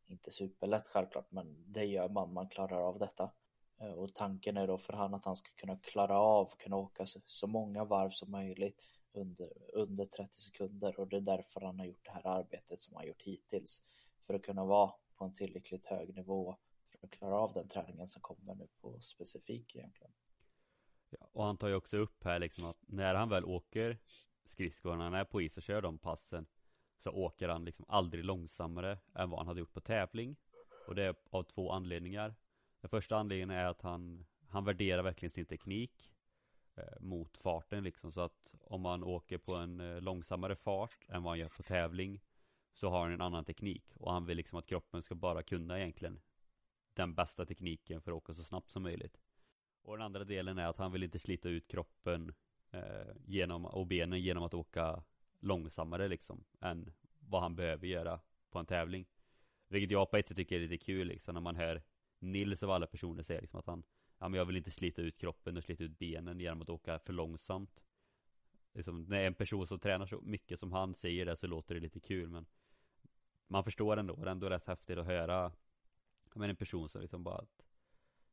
[0.06, 3.32] Inte superlätt självklart men det gör man, man klarar av detta.
[3.78, 7.06] Eh, och tanken är då för han att han ska kunna klara av, kunna åka
[7.25, 11.86] så många varv som möjligt under, under 30 sekunder och det är därför han har
[11.86, 13.84] gjort det här arbetet som han gjort hittills.
[14.28, 16.58] För att kunna vara på en tillräckligt hög nivå
[16.91, 20.12] för att klara av den träningen som kommer nu på specifik egentligen.
[21.10, 23.98] Ja, och han tar ju också upp här liksom att när han väl åker
[24.45, 26.45] skridskor, när han är på is och kör de passen
[26.98, 30.36] så åker han liksom aldrig långsammare än vad han hade gjort på tävling.
[30.88, 32.36] Och det är av två anledningar.
[32.82, 36.12] Den första anledningen är att han, han värderar verkligen sin teknik
[36.76, 38.12] eh, mot farten liksom.
[38.12, 41.63] Så att om man åker på en eh, långsammare fart än vad han gör på
[41.63, 42.22] tävling
[42.74, 43.86] så har han en annan teknik.
[43.95, 46.22] Och han vill liksom att kroppen ska bara kunna egentligen
[46.93, 49.17] den bästa tekniken för att åka så snabbt som möjligt.
[49.89, 52.34] Och den andra delen är att han vill inte slita ut kroppen
[52.71, 55.04] eh, genom, och benen genom att åka
[55.39, 59.06] långsammare liksom än vad han behöver göra på en tävling.
[59.67, 61.82] Vilket jag på ett sätt tycker är lite kul liksom när man hör
[62.19, 63.84] Nils av alla personer säga liksom att han
[64.19, 66.99] Ja men jag vill inte slita ut kroppen och slita ut benen genom att åka
[66.99, 67.84] för långsamt
[68.73, 71.82] liksom, När en person som tränar så mycket som han säger det så låter det
[71.82, 72.45] lite kul men
[73.47, 75.52] Man förstår ändå, det är ändå rätt häftigt att höra
[76.36, 77.68] Men en person som liksom bara att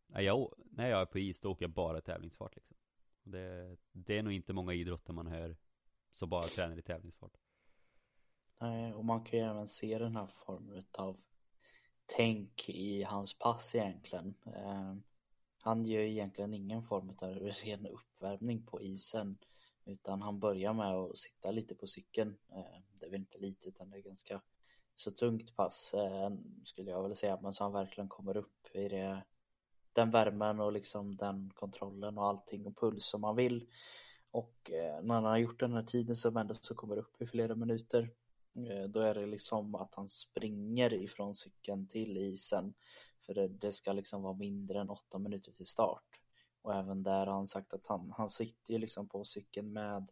[0.07, 2.77] Nej, jag, när jag är på is då åker jag bara tävlingsfart liksom.
[3.23, 5.57] Det, det är nog inte många idrotter man hör
[6.13, 7.37] som bara tränar i tävlingsfart.
[8.61, 11.21] Nej, och man kan ju även se den här formen av
[12.07, 14.35] tänk i hans pass egentligen.
[14.47, 14.95] Eh,
[15.59, 19.39] han gör egentligen ingen form av ren uppvärmning på isen
[19.85, 22.37] utan han börjar med att sitta lite på cykeln.
[22.53, 24.43] Eh, det är väl inte lite utan det är ganska
[24.95, 26.31] så tungt pass eh,
[26.65, 29.25] skulle jag vilja säga men så han verkligen kommer upp i det
[29.97, 33.67] den värmen och liksom den kontrollen och allting och puls som man vill.
[34.31, 37.27] Och eh, när han har gjort den här tiden som ändå så kommer upp i
[37.27, 38.11] flera minuter
[38.55, 42.75] eh, då är det liksom att han springer ifrån cykeln till isen
[43.27, 46.21] för det, det, ska liksom vara mindre än åtta minuter till start.
[46.63, 50.11] Och även där har han sagt att han, han sitter ju liksom på cykeln med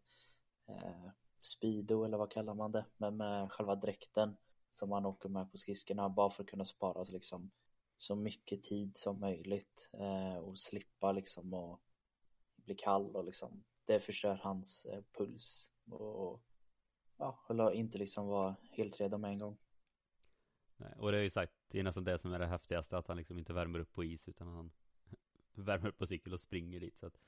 [0.67, 1.09] eh,
[1.41, 4.37] Speedo eller vad kallar man det, men med själva dräkten
[4.71, 7.51] som han åker med på skridskorna bara för att kunna spara liksom
[7.97, 11.79] så mycket tid som möjligt eh, och slippa liksom att
[12.55, 16.41] bli kall och liksom det förstör hans eh, puls och
[17.17, 19.57] ja, eller inte liksom vara helt redo med en gång.
[20.77, 23.07] Nej, och det är ju sagt, det är nästan det som är det häftigaste att
[23.07, 24.71] han liksom inte värmer upp på is utan han
[25.53, 27.19] värmer upp på cykel och springer dit så att,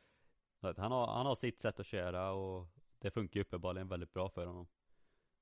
[0.62, 2.67] så att han, har, han har sitt sätt att köra och
[2.99, 4.67] det funkar ju uppenbarligen väldigt bra för honom.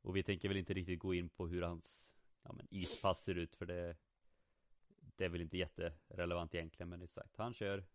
[0.02, 2.10] Och vi tänker väl inte riktigt gå in på hur hans
[2.44, 3.98] ja, men ispass ser ut för det
[5.16, 7.86] det är väl inte jätterelevant egentligen men det är sagt han kör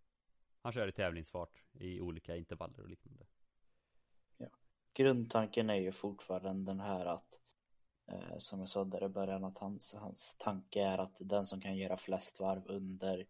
[0.63, 3.27] Han kör i tävlingsfart i olika intervaller och liknande.
[4.37, 4.49] Ja.
[4.93, 7.41] Grundtanken är ju fortfarande den här att
[8.07, 11.61] eh, Som jag sa där i början att hans, hans tanke är att den som
[11.61, 13.27] kan göra flest varv under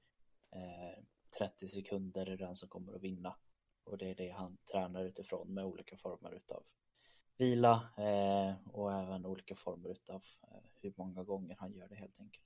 [0.52, 1.04] eh,
[1.38, 3.36] 30 sekunder är den som kommer att vinna.
[3.84, 6.64] Och det är det han tränar utifrån med olika former utav
[7.40, 12.20] vila eh, och även olika former utav eh, hur många gånger han gör det helt
[12.20, 12.44] enkelt.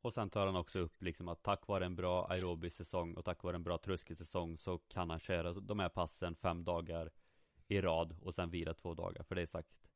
[0.00, 3.24] Och sen tar han också upp liksom att tack vare en bra aerobisk säsong och
[3.24, 7.10] tack vare en bra tröskelsäsong så kan han köra de här passen fem dagar
[7.68, 9.22] i rad och sen vila två dagar.
[9.22, 9.88] För det är sagt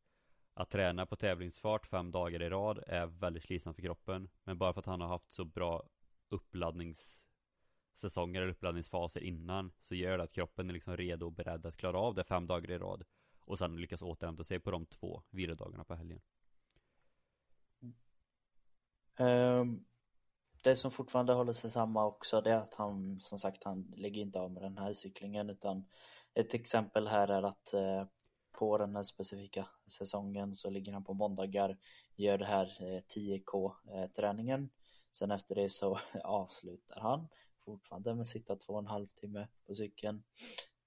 [0.55, 4.29] att träna på tävlingsfart fem dagar i rad är väldigt slitsamt för kroppen.
[4.45, 5.83] Men bara för att han har haft så bra
[6.29, 11.77] uppladdningssäsonger eller uppladdningsfaser innan så gör det att kroppen är liksom redo och beredd att
[11.77, 13.05] klara av det fem dagar i rad.
[13.41, 16.21] Och sen lyckas återhämta sig på de två vilodagarna på helgen.
[19.19, 19.85] Um,
[20.63, 24.23] det som fortfarande håller sig samma också det är att han som sagt han lägger
[24.23, 25.85] inte av med den här cyklingen utan
[26.35, 28.05] ett exempel här är att eh,
[28.53, 31.79] på den här specifika säsongen så ligger han på måndagar
[32.17, 34.71] gör det här eh, 10k eh, träningen
[35.13, 37.29] sen efter det så avslutar han
[37.65, 40.23] fortfarande med sitta två och en halv timme på cykeln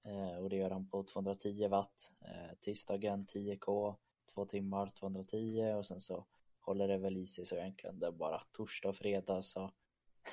[0.05, 2.11] Eh, och det gör han på 210 watt.
[2.21, 3.95] Eh, tisdagen 10k,
[4.33, 6.25] två timmar 210 och sen så
[6.65, 9.71] håller det väl i sig så egentligen det är bara torsdag och fredag så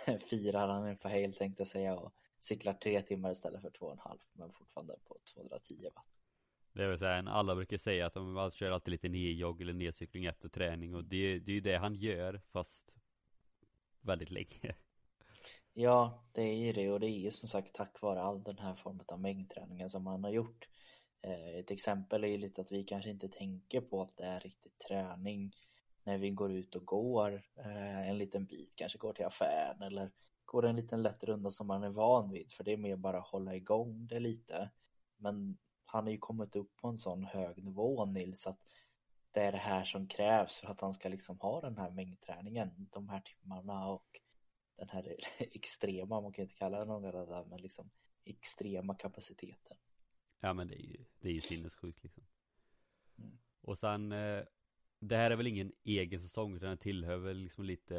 [0.27, 3.93] firar han inför helg tänkte jag säga och cyklar tre timmar istället för två och
[3.93, 6.07] en halv men fortfarande på 210 watt.
[6.73, 10.49] Det vill säga, alla brukar säga att de kör alltid lite nedjogg eller nedcykling efter
[10.49, 12.93] träning och det, det är ju det han gör fast
[14.01, 14.75] väldigt länge.
[15.75, 18.59] Ja, det är ju det och det är ju som sagt tack vare all den
[18.59, 20.69] här formen av mängdträningen som han har gjort.
[21.23, 24.41] Eh, ett exempel är ju lite att vi kanske inte tänker på att det är
[24.41, 25.53] riktigt träning
[26.05, 30.11] när vi går ut och går eh, en liten bit, kanske går till affären eller
[30.45, 33.19] går en liten lätt runda som man är van vid för det är mer bara
[33.19, 34.71] att hålla igång det lite.
[35.17, 38.61] Men han har ju kommit upp på en sån hög nivå Nils att
[39.31, 42.89] det är det här som krävs för att han ska liksom ha den här mängdträningen,
[42.93, 44.21] de här timmarna och
[44.77, 47.91] den här extrema, man kan inte kalla det något annat, men liksom
[48.25, 49.77] extrema kapaciteten.
[50.41, 52.25] Ja men det är ju, det är ju sinnessjukt liksom.
[53.19, 53.39] Mm.
[53.61, 54.45] Och sen, eh,
[55.03, 57.95] det här är väl ingen egen säsong, utan den tillhör väl liksom lite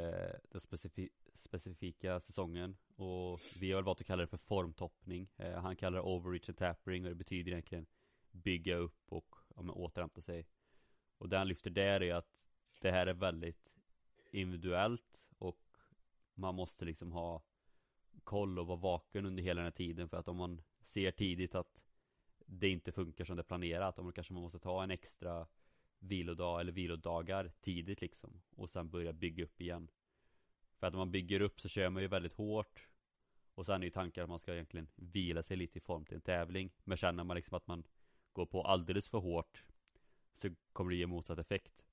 [0.51, 2.77] den specifi specifika säsongen.
[2.95, 5.29] Och vi har väl valt att kalla det för formtoppning.
[5.37, 7.85] Eh, han kallar det overreach and tapering och det betyder egentligen
[8.31, 10.47] bygga upp och ja, återhämta sig.
[11.17, 12.27] Och det han lyfter där är att
[12.81, 13.73] det här är väldigt
[14.31, 15.61] individuellt och
[16.33, 17.43] man måste liksom ha
[18.23, 21.55] koll och vara vaken under hela den här tiden för att om man ser tidigt
[21.55, 21.81] att
[22.45, 25.47] det inte funkar som det är planerat, då kanske man måste ta en extra
[26.03, 29.91] vilodag eller vilodagar tidigt liksom och sen börja bygga upp igen.
[30.79, 32.87] För att om man bygger upp så kör man ju väldigt hårt
[33.55, 36.15] och sen är ju tanken att man ska egentligen vila sig lite i form till
[36.15, 36.71] en tävling.
[36.83, 37.83] Men känner man liksom att man
[38.33, 39.63] går på alldeles för hårt
[40.33, 41.85] så kommer det ge motsatt effekt.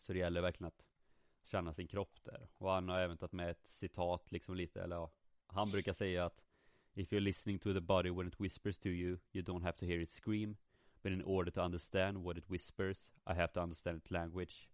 [0.00, 0.84] Så det gäller verkligen att
[1.44, 2.48] känna sin kropp där.
[2.58, 5.10] Och han har även tagit med ett citat liksom lite, eller ja,
[5.46, 6.44] han brukar säga att
[6.94, 9.86] If you're listening to the body when it whispers to you, you don't have to
[9.86, 10.56] hear it scream.
[11.08, 14.68] But in order to understand what it whispers, I have to understand its language.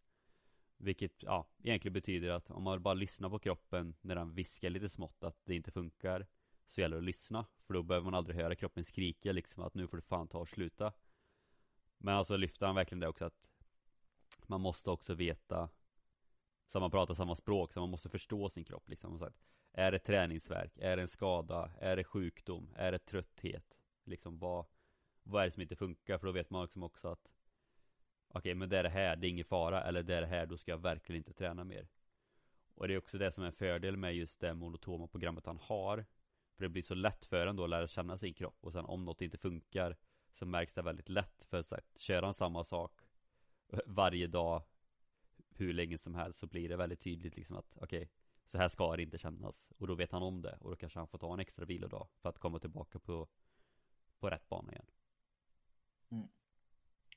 [0.76, 4.88] Vilket, ja, egentligen betyder att om man bara lyssnar på kroppen när den viskar lite
[4.88, 6.26] smått att det inte funkar,
[6.66, 7.46] så gäller det att lyssna.
[7.66, 10.38] För då behöver man aldrig höra kroppen skrika liksom att nu får du fan ta
[10.38, 10.92] och sluta.
[11.98, 13.48] Men alltså lyfter han verkligen det också att
[14.46, 15.68] man måste också veta
[16.66, 19.18] så man pratar samma språk, så man måste förstå sin kropp liksom.
[19.18, 19.34] Så att,
[19.72, 20.78] är det träningsverk?
[20.78, 21.70] Är det en skada?
[21.80, 22.70] Är det sjukdom?
[22.76, 23.78] Är det trötthet?
[24.04, 24.66] Liksom vad,
[25.24, 26.18] vad är det som inte funkar?
[26.18, 27.28] För då vet man liksom också att
[28.28, 29.82] Okej, okay, men det är det här, det är ingen fara.
[29.82, 31.88] Eller det är det här, då ska jag verkligen inte träna mer.
[32.74, 35.58] Och det är också det som är en fördel med just det monotoma programmet han
[35.62, 36.04] har.
[36.56, 38.58] För det blir så lätt för en då att lära känna sin kropp.
[38.60, 39.96] Och sen om något inte funkar
[40.32, 41.44] så märks det väldigt lätt.
[41.44, 43.00] För så att kör han samma sak
[43.86, 44.62] varje dag
[45.50, 48.08] hur länge som helst så blir det väldigt tydligt liksom att okej okay,
[48.46, 50.98] så här ska det inte kännas och då vet han om det och då kanske
[50.98, 53.28] han får ta en extra vilodag för att komma tillbaka på
[54.18, 54.86] på rätt bana igen.
[56.14, 56.28] Mm.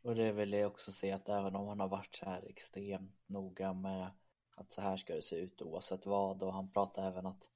[0.04, 3.16] Och det vill jag också se att även om han har varit så här extremt
[3.28, 4.12] noga med
[4.56, 7.52] att så här ska det se ut oavsett vad och han pratar även att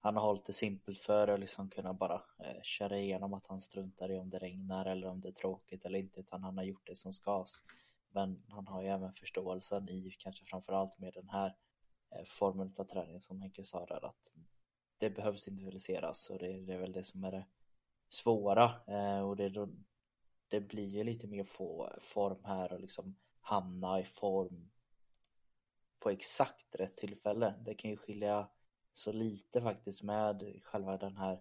[0.00, 3.60] han har hållit det simpelt för att liksom kunna bara eh, köra igenom att han
[3.60, 6.64] struntar i om det regnar eller om det är tråkigt eller inte utan han har
[6.64, 7.44] gjort det som ska
[8.08, 11.56] men han har ju även förståelsen i kanske framförallt med den här
[12.10, 14.36] eh, formen av träning som Henke sa där att
[14.98, 17.46] det behövs individualiseras och det, det är väl det som är det
[18.08, 19.68] svåra eh, och det är då
[20.50, 24.70] det blir ju lite mer få form här och liksom hamna i form
[25.98, 27.54] på exakt rätt tillfälle.
[27.64, 28.48] Det kan ju skilja
[28.92, 31.40] så lite faktiskt med själva den här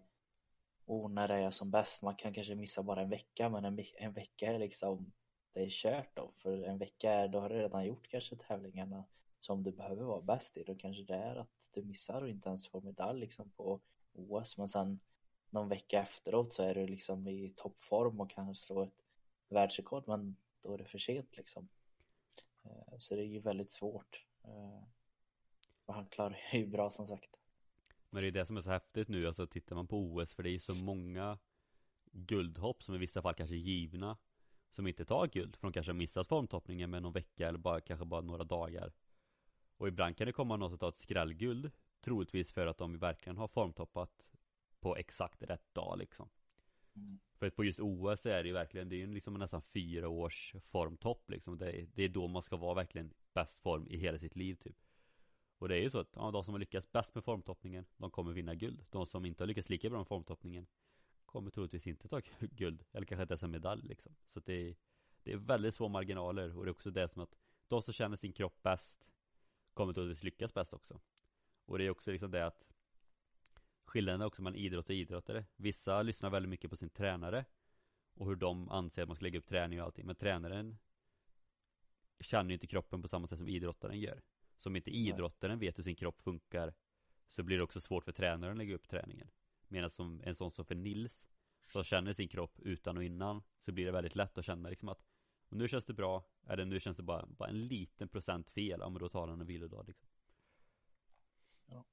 [0.86, 2.02] och när det är som bäst.
[2.02, 5.12] Man kan kanske missa bara en vecka men en, en vecka är liksom
[5.54, 6.32] det är kört då.
[6.38, 9.06] För en vecka är, då har du redan gjort kanske tävlingarna
[9.40, 10.64] som du behöver vara bäst i.
[10.64, 13.82] Då kanske det är att du missar och inte ens får medalj liksom på
[14.14, 14.58] OS.
[14.58, 15.00] Men sen
[15.50, 19.06] någon vecka efteråt så är du liksom i toppform och kan slå ett
[19.50, 20.04] världsrekord.
[20.08, 21.70] Men då är det för sent liksom.
[22.64, 24.26] Eh, så det är ju väldigt svårt.
[24.44, 24.84] Eh,
[25.86, 27.36] och han klarar ju bra som sagt.
[28.10, 30.44] Men det är det som är så häftigt nu, alltså tittar man på OS för
[30.44, 31.38] det är så många
[32.12, 34.18] guldhopp som i vissa fall kanske är givna
[34.72, 37.82] som inte tar guld för de kanske har missat formtoppningen med någon vecka eller bara
[37.82, 38.94] kanske bara några dagar
[39.78, 41.72] och ibland kan det komma någon som tar ett skrällguld
[42.02, 44.26] troligtvis för att de verkligen har formtoppat
[44.80, 46.30] på exakt rätt dag liksom.
[46.96, 47.20] Mm.
[47.34, 50.56] för på just OS är det ju verkligen det är ju liksom nästan fyra års
[50.62, 51.58] formtopp liksom.
[51.58, 54.56] Det är, det är då man ska vara verkligen bäst form i hela sitt liv
[54.56, 54.78] typ.
[55.58, 58.12] Och det är ju så att ja, de som har lyckats bäst med formtoppningen De
[58.12, 58.86] kommer vinna guld.
[58.90, 60.68] De som inte har lyckats lika bra med formtoppningen
[61.26, 64.16] Kommer troligtvis inte ta guld Eller kanske inte ens en medalj liksom.
[64.26, 64.76] Så det är
[65.24, 67.36] Det är väldigt små marginaler och det är också det som att
[67.68, 69.08] De som känner sin kropp bäst
[69.74, 71.02] Kommer troligtvis lyckas bäst också.
[71.66, 72.64] Och det är också liksom det att
[73.90, 75.46] Skillnaden också mellan idrott och idrottare.
[75.56, 77.46] Vissa lyssnar väldigt mycket på sin tränare
[78.14, 80.06] Och hur de anser att man ska lägga upp träning och allting.
[80.06, 80.78] Men tränaren
[82.20, 84.22] Känner ju inte kroppen på samma sätt som idrottaren gör.
[84.58, 86.74] Som inte idrottaren vet hur sin kropp funkar
[87.28, 89.30] Så blir det också svårt för tränaren att lägga upp träningen.
[89.68, 91.28] Medan som en sån som för Nils
[91.72, 94.90] Som känner sin kropp utan och innan Så blir det väldigt lätt att känna liksom
[94.90, 95.06] att
[95.50, 96.24] Nu känns det bra.
[96.48, 98.80] Eller nu känns det bara, bara en liten procent fel.
[98.80, 100.10] Ja men då tar han en vilodag liksom
[101.70, 101.86] ja.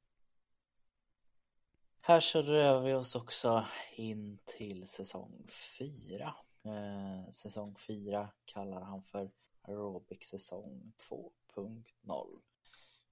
[2.08, 5.46] Här så rör vi oss också in till säsong
[5.78, 6.34] 4
[6.64, 9.30] eh, Säsong 4 kallar han för
[9.62, 12.40] Aerobic säsong 2.0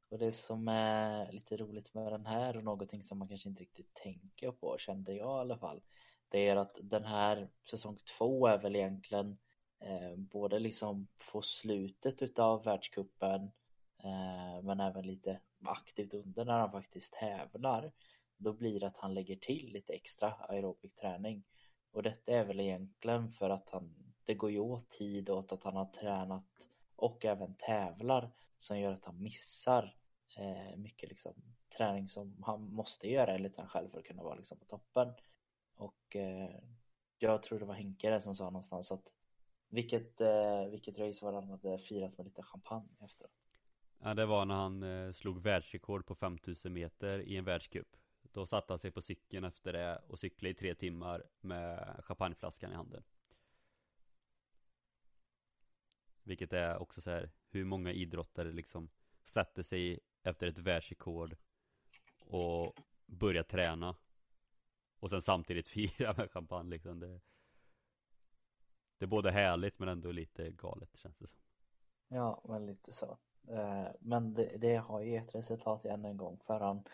[0.08, 3.62] och det som är lite roligt med den här och någonting som man kanske inte
[3.62, 5.82] riktigt tänker på, kände jag i alla fall.
[6.28, 9.38] Det är att den här säsong två är väl egentligen
[9.80, 13.42] eh, både liksom få slutet utav världskuppen
[14.04, 17.92] eh, men även lite aktivt under när han faktiskt tävlar.
[18.36, 21.44] Då blir det att han lägger till lite extra aerobic träning.
[21.92, 25.64] Och detta är väl egentligen för att han, det går ju åt tid åt att
[25.64, 29.96] han har tränat och även tävlar som gör att han missar
[30.38, 31.34] eh, mycket liksom
[31.76, 35.14] träning som han måste göra enligt han själv för att kunna vara liksom på toppen.
[35.76, 36.60] Och eh,
[37.18, 39.12] jag tror det var Henke där som sa någonstans att
[39.68, 43.32] vilket, eh, vilket race var han hade firat med lite champagne efteråt.
[43.98, 47.96] Ja det var när han eh, slog världsrekord på 5000 meter i en världscup.
[48.34, 52.72] Då satte han sig på cykeln efter det och cyklade i tre timmar med champagneflaskan
[52.72, 53.04] i handen.
[56.22, 58.90] Vilket är också så här hur många idrottare liksom
[59.24, 61.36] sätter sig efter ett världsrekord
[62.20, 63.96] och börjar träna
[64.98, 65.68] och sen samtidigt
[65.98, 67.00] fira med champagne liksom.
[67.00, 67.20] Det,
[68.98, 71.40] det är både härligt men ändå lite galet känns det som.
[72.08, 73.18] Ja men lite så.
[73.48, 76.84] Eh, men det, det har ju gett resultat än en gång för han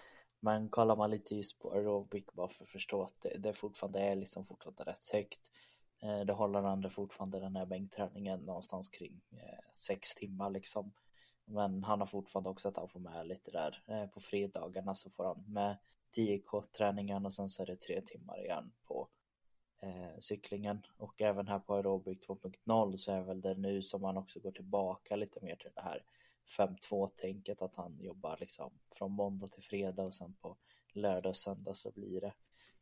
[0.40, 4.00] men kollar man lite just på aerobic bara för att förstå att det, det fortfarande
[4.00, 5.50] är liksom fortfarande rätt högt
[6.02, 10.92] eh, Det håller han fortfarande den här bänkträningen någonstans kring eh, sex timmar liksom
[11.50, 13.82] men han har fortfarande också att han får med lite där.
[13.86, 15.78] Eh, på fredagarna så får han med
[16.16, 19.08] 10k träningen och sen så är det tre timmar igen på
[19.82, 20.82] eh, cyklingen.
[20.96, 24.52] Och även här på aerobic 2.0 så är väl det nu som man också går
[24.52, 26.04] tillbaka lite mer till det här
[26.58, 30.56] 5-2 tänket att han jobbar liksom från måndag till fredag och sen på
[30.92, 32.32] lördag och söndag så blir det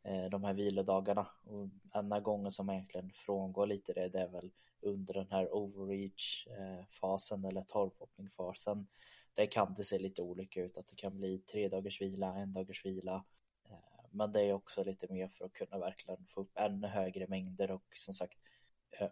[0.03, 1.27] eh, de här vilodagarna.
[1.43, 4.51] Och enda gången som egentligen frångår lite det, det är väl
[4.81, 8.87] under den här overreach-fasen eller torrpoppning-fasen.
[9.33, 12.53] Där kan det se lite olika ut, att det kan bli tre dagars vila, en
[12.53, 13.25] dagars vila.
[13.69, 17.27] Eh, men det är också lite mer för att kunna verkligen få upp ännu högre
[17.27, 18.39] mängder och som sagt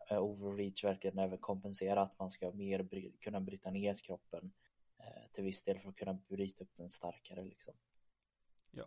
[0.09, 4.51] overreach verkligen även kompensera att man ska mer bry kunna bryta ner kroppen
[4.99, 7.73] eh, till viss del för att kunna bryta upp den starkare liksom.
[8.71, 8.85] Ja.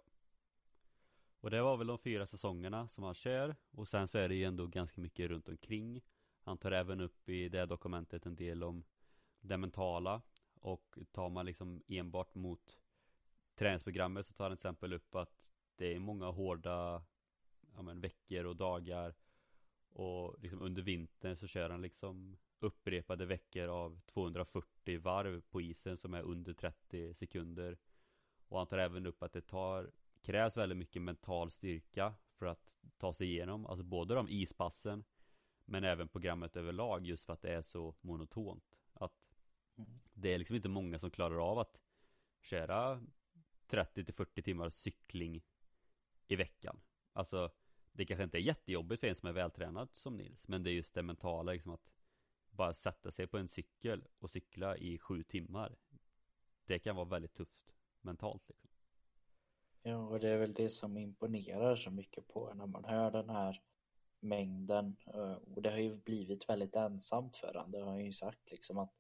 [1.40, 4.34] Och det var väl de fyra säsongerna som han kör och sen så är det
[4.34, 6.02] ju ändå ganska mycket runt omkring
[6.42, 8.84] han tar även upp i det dokumentet en del om
[9.40, 10.22] det mentala
[10.60, 12.78] och tar man liksom enbart mot
[13.54, 17.04] träningsprogrammet så tar han till exempel upp att det är många hårda
[17.74, 19.14] ja, men, veckor och dagar
[19.90, 25.96] och liksom under vintern så kör han liksom upprepade veckor av 240 varv på isen
[25.96, 27.78] som är under 30 sekunder.
[28.48, 29.90] Och han tar även upp att det tar
[30.22, 35.04] krävs väldigt mycket mental styrka för att ta sig igenom alltså både de ispassen
[35.64, 38.78] Men även programmet överlag just för att det är så monotont.
[38.92, 39.12] Att
[40.14, 41.80] det är liksom inte många som klarar av att
[42.40, 43.02] köra
[43.66, 45.42] 30 till 40 timmar cykling
[46.26, 46.80] i veckan.
[47.12, 47.50] Alltså
[47.92, 50.72] det kanske inte är jättejobbigt för en som är vältränad som Nils Men det är
[50.74, 51.92] just det mentala liksom att
[52.50, 55.76] Bara sätta sig på en cykel och cykla i sju timmar
[56.66, 58.70] Det kan vara väldigt tufft mentalt liksom.
[59.82, 63.30] Ja, och det är väl det som imponerar så mycket på när man hör den
[63.30, 63.62] här
[64.20, 64.96] mängden.
[65.06, 67.70] Eh, och det har ju blivit väldigt ensamt för honom.
[67.70, 68.92] Det har han ju sagt liksom att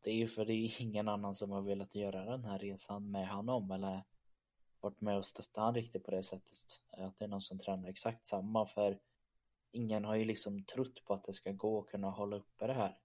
[0.00, 3.10] det är ju för det är ingen annan som har velat göra den här resan
[3.10, 4.02] med honom eller
[4.82, 6.80] varit med och stöttat han riktigt på det sättet.
[6.90, 8.98] Att det är någon som tränar exakt samma för
[9.72, 12.72] ingen har ju liksom trott på att det ska gå att kunna hålla uppe det
[12.72, 12.98] här.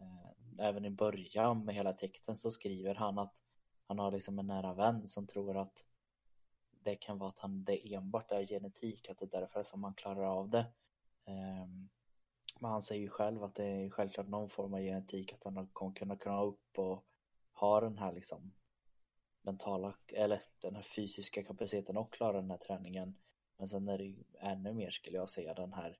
[0.00, 3.42] Eh, även i början med hela texten så skriver han att
[3.86, 5.84] han har liksom en nära vän som tror att
[6.82, 9.94] det kan vara att han, det enbart är genetik, att det är därför som han
[9.94, 10.66] klarar av det.
[11.24, 11.88] Ehm,
[12.58, 15.66] men han säger ju själv att det är självklart någon form av genetik, att han
[15.66, 17.04] kommer kunna kunna upp och
[17.52, 18.52] ha den här liksom
[19.44, 23.14] mentala, eller den här fysiska kapaciteten och klara den här träningen.
[23.56, 25.98] Men sen är det ju ännu mer skulle jag säga den här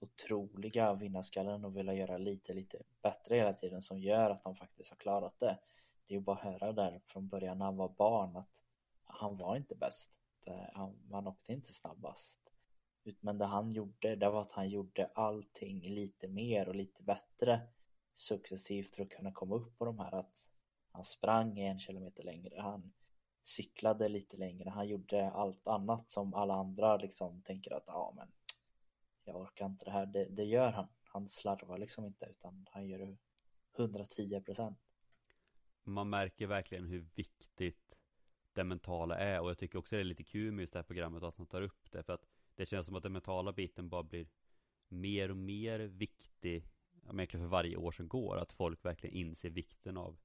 [0.00, 4.90] otroliga vinnarskallen och vilja göra lite, lite bättre hela tiden som gör att han faktiskt
[4.90, 5.58] har klarat det.
[6.06, 8.62] Det är ju bara att höra där från början när han var barn att
[9.04, 10.10] han var inte bäst.
[10.72, 12.40] Han, han åkte inte snabbast.
[13.20, 17.60] Men det han gjorde, det var att han gjorde allting lite mer och lite bättre
[18.14, 20.50] successivt för att kunna komma upp på de här att
[21.06, 22.92] sprang en kilometer längre, han
[23.42, 28.32] cyklade lite längre, han gjorde allt annat som alla andra liksom tänker att ja men
[29.24, 30.88] jag orkar inte det här, det, det gör han.
[31.04, 33.16] Han slarvar liksom inte utan han gör det
[33.78, 34.78] 110 procent.
[35.84, 37.96] Man märker verkligen hur viktigt
[38.52, 40.84] det mentala är och jag tycker också det är lite kul med just det här
[40.84, 43.88] programmet att han tar upp det för att det känns som att den mentala biten
[43.88, 44.28] bara blir
[44.88, 46.64] mer och mer viktig
[47.02, 50.18] ja, egentligen för varje år som går att folk verkligen inser vikten av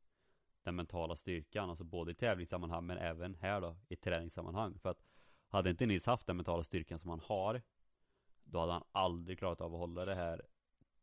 [0.63, 4.79] den mentala styrkan alltså både i tävlingssammanhang men även här då i träningssammanhang.
[4.79, 5.03] För att
[5.47, 7.61] hade inte Nils haft den mentala styrkan som han har
[8.43, 10.41] då hade han aldrig klarat av att hålla det här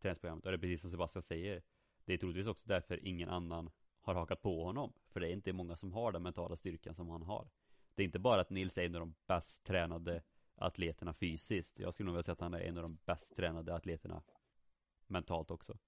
[0.03, 0.45] träningsprogrammet.
[0.45, 1.63] Och det är precis som Sebastian säger.
[2.05, 4.93] Det är troligtvis också därför ingen annan har hakat på honom.
[5.11, 7.51] För det är inte många som har den mentala styrkan som han har.
[7.95, 10.23] Det är inte bara att Nils är en av de bäst tränade
[10.55, 11.79] atleterna fysiskt.
[11.79, 14.23] Jag skulle nog vilja säga att han är en av de bäst tränade atleterna
[15.07, 15.79] mentalt också.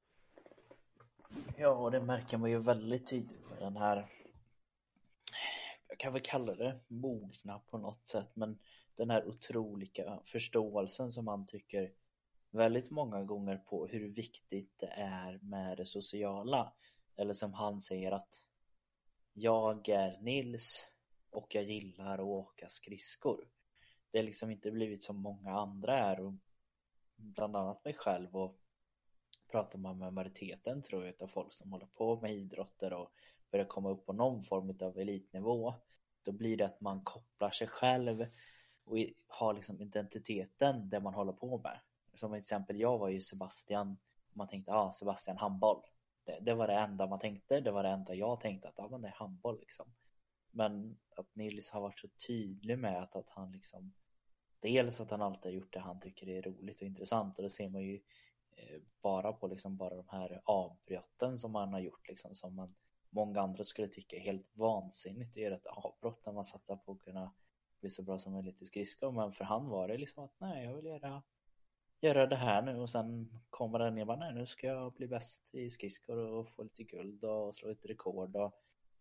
[1.57, 4.07] Ja, och det märker man ju väldigt tydligt med den här
[5.89, 8.59] jag kan väl kalla det mogna på något sätt men
[8.97, 11.93] den här otroliga förståelsen som man tycker
[12.51, 16.73] väldigt många gånger på hur viktigt det är med det sociala.
[17.17, 18.45] Eller som han säger att
[19.33, 20.87] jag är Nils
[21.31, 23.49] och jag gillar att åka skridskor.
[24.11, 26.35] Det har liksom inte blivit som många andra är och
[27.17, 28.59] bland annat mig själv och
[29.51, 33.13] pratar man med majoriteten tror jag av folk som håller på med idrotter och
[33.51, 35.75] börjar komma upp på någon form av elitnivå
[36.23, 38.27] då blir det att man kopplar sig själv
[38.85, 38.97] och
[39.27, 41.81] har liksom identiteten det man håller på med.
[42.15, 43.97] Som till exempel jag var ju Sebastian
[44.33, 45.83] man tänkte ja ah, Sebastian handboll.
[46.25, 48.85] Det, det var det enda man tänkte det var det enda jag tänkte att ja
[48.85, 49.87] ah, men det är handboll liksom.
[50.51, 53.93] Men att Nils har varit så tydlig med att, att han liksom
[54.61, 57.51] dels att han alltid har gjort det han tycker är roligt och intressant och det
[57.51, 58.01] ser man ju
[58.57, 62.75] Eh, bara på liksom bara de här avbrotten som man har gjort liksom som man
[63.11, 66.93] många andra skulle tycka är helt vansinnigt att göra ett avbrott när man satsar på
[66.93, 67.33] att kunna
[67.81, 69.13] bli så bra som möjligt i skridskor.
[69.13, 71.23] Men för han var det liksom att nej jag vill göra
[72.01, 72.79] göra det här nu.
[72.79, 76.51] Och sen kommer den ner bara nej nu ska jag bli bäst i skridskor och
[76.51, 78.55] få lite guld och slå ett rekord och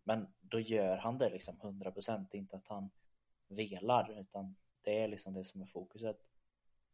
[0.04, 2.90] men då gör han det liksom 100% inte att han
[3.48, 6.16] velar utan det är liksom det som är fokuset.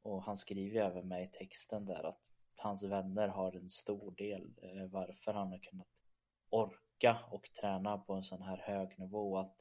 [0.02, 2.30] Och han skriver ju även med i texten där att
[2.66, 5.86] hans vänner har en stor del eh, varför han har kunnat
[6.50, 9.56] orka och träna på en sån här hög nivå att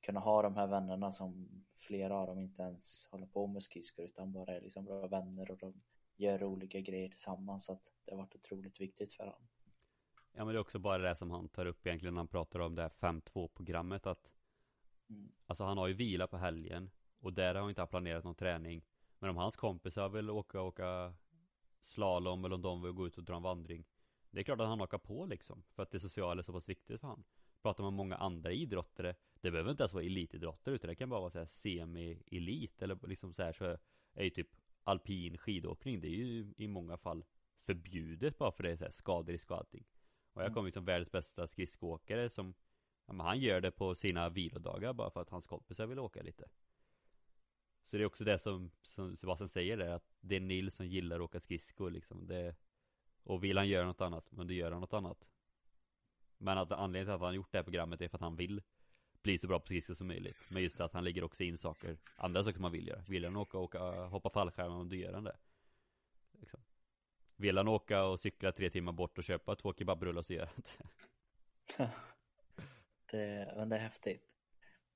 [0.00, 1.48] kunna ha de här vännerna som
[1.78, 5.50] flera av dem inte ens håller på med skridskor utan bara är liksom bra vänner
[5.50, 5.80] och de
[6.16, 9.48] gör olika grejer tillsammans så att det har varit otroligt viktigt för honom.
[10.32, 12.60] Ja men det är också bara det som han tar upp egentligen när han pratar
[12.60, 14.30] om det här 5-2 programmet att
[15.10, 15.32] Mm.
[15.46, 16.90] Alltså han har ju vila på helgen
[17.20, 18.84] Och där har han inte planerat någon träning
[19.18, 21.14] Men om hans kompisar vill åka åka
[21.88, 23.84] Slalom eller om de vill gå ut och dra en vandring.
[24.30, 26.68] Det är klart att han hakar på liksom För att det sociala är så pass
[26.68, 27.24] viktigt för han.
[27.62, 31.08] Pratar man om många andra idrottare Det behöver inte ens vara elitidrottare utan det kan
[31.08, 33.64] bara vara så här semi-elit Eller liksom så här så
[34.14, 34.48] är ju typ
[34.84, 37.24] Alpin skidåkning Det är ju i många fall
[37.66, 39.84] Förbjudet bara för det är så här skaderisk och allting.
[40.32, 40.54] Och jag Mm.
[40.54, 42.54] kommer ju som världens bästa skridskoåkare som
[43.06, 46.22] Ja, men han gör det på sina vilodagar bara för att hans kompisar vill åka
[46.22, 46.48] lite
[47.90, 50.86] så det är också det som, som Sebastian säger där, att det är Nils som
[50.86, 52.26] gillar att åka skridskor liksom.
[52.26, 52.54] Det,
[53.22, 55.28] och vill han göra något annat, men då gör han något annat.
[56.38, 58.62] Men att anledningen till att han gjort det här programmet är för att han vill
[59.22, 60.50] bli så bra på skridskor som möjligt.
[60.52, 63.04] Men just att han lägger också in saker, andra saker man vill göra.
[63.08, 65.36] Vill han åka, åka hoppa fallskärm, då gör han det.
[66.32, 66.60] Liksom.
[67.36, 70.62] Vill han åka och cykla tre timmar bort och köpa två kebabrullar så gör han
[71.76, 71.90] det.
[73.10, 74.37] det, men det är häftigt.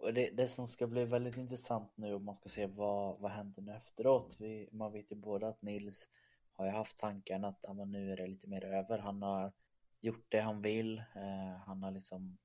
[0.02, 3.30] Och det, det som ska bli väldigt intressant nu om man ska se vad, vad
[3.30, 4.36] händer nu efteråt.
[4.38, 6.08] Vi, man vet ju båda att Nils
[6.52, 8.98] har ju haft tanken att ja, nu är det lite mer över.
[8.98, 9.52] Han har
[10.00, 10.98] gjort det han vill.
[10.98, 12.38] Eh, han har liksom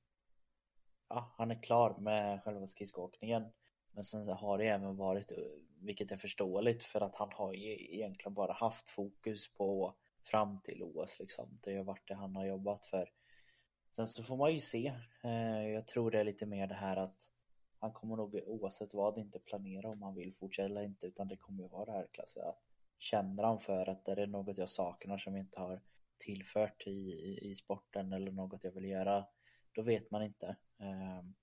[1.09, 3.45] Ja, han är klar med själva skridskoåkningen.
[3.91, 5.37] Men sen har det även varit, eh,
[5.79, 10.83] vilket är förståeligt, för att han har ju egentligen bara haft fokus på fram till
[10.83, 11.59] OS liksom.
[11.63, 13.09] Det har varit det han har jobbat för.
[13.95, 14.93] Sen så får man ju se.
[15.23, 17.31] Eh, jag tror det är lite mer det här att
[17.79, 21.37] han kommer nog oavsett vad inte planera om han vill fortsätta eller inte utan det
[21.37, 22.63] kommer ju vara det här klassen att
[22.99, 25.81] känner han för att det är något jag saknar som jag inte har
[26.17, 29.25] tillfört i, i sporten eller något jag vill göra
[29.71, 30.55] då vet man inte.
[30.79, 31.33] Ehm,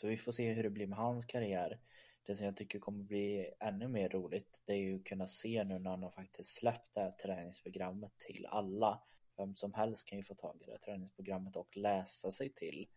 [0.00, 1.80] så vi får se hur det blir med hans karriär.
[2.22, 5.64] Det som jag tycker kommer bli ännu mer roligt det är ju att kunna se
[5.64, 9.02] nu när han har faktiskt släppt det här träningsprogrammet till alla.
[9.36, 12.88] Vem som helst kan ju få tag i det här träningsprogrammet och läsa sig till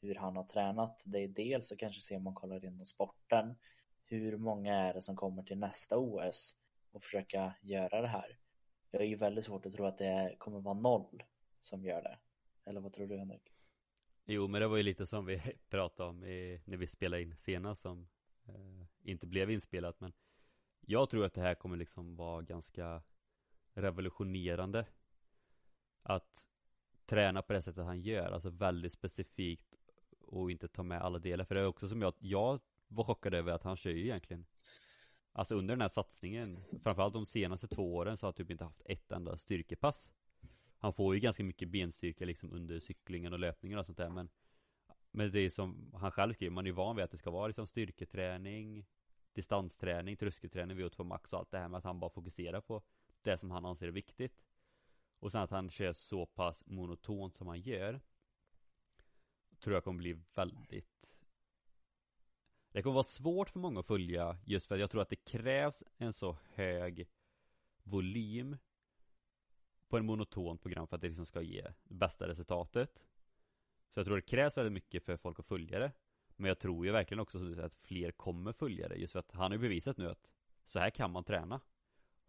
[0.00, 1.02] hur han har tränat.
[1.04, 3.54] Det är dels så kanske se om man kollar inom sporten.
[4.04, 6.56] Hur många är det som kommer till nästa OS
[6.92, 8.38] och försöka göra det här?
[8.90, 11.22] Jag är ju väldigt svårt att tro att det kommer vara noll
[11.62, 12.18] som gör det.
[12.64, 13.52] Eller vad tror du Henrik?
[14.24, 17.36] Jo men det var ju lite som vi pratade om i, när vi spelade in
[17.36, 18.08] senast som
[18.46, 20.12] eh, inte blev inspelat men
[20.80, 23.02] Jag tror att det här kommer liksom vara ganska
[23.74, 24.86] revolutionerande
[26.02, 26.46] Att
[27.06, 29.77] träna på det sättet han gör, alltså väldigt specifikt
[30.28, 31.44] och inte ta med alla delar.
[31.44, 34.46] För det är också som jag, jag var chockad över att han kör ju egentligen.
[35.32, 38.64] Alltså under den här satsningen, framförallt de senaste två åren så har han typ inte
[38.64, 40.10] haft ett enda styrkepass.
[40.78, 44.28] Han får ju ganska mycket benstyrka liksom under cyklingen och löpningen och sånt där men
[45.10, 47.30] Men det är som han själv skriver, man är ju van vid att det ska
[47.30, 48.86] vara liksom styrketräning
[49.38, 52.82] Distansträning, tröskelträning, VO2 max och allt det här med att han bara fokuserar på
[53.22, 54.42] det som han anser är viktigt.
[55.18, 58.00] Och sen att han kör så pass monotont som han gör
[59.60, 60.84] tror jag kommer bli väldigt
[62.72, 65.16] Det kommer vara svårt för många att följa just för att jag tror att det
[65.16, 67.08] krävs en så hög
[67.82, 68.56] volym
[69.88, 73.04] på en monoton program för att det liksom ska ge bästa resultatet.
[73.94, 75.92] Så jag tror det krävs väldigt mycket för folk att följa det.
[76.36, 79.50] Men jag tror ju verkligen också att fler kommer följa det just för att han
[79.50, 80.28] har ju bevisat nu att
[80.64, 81.60] så här kan man träna.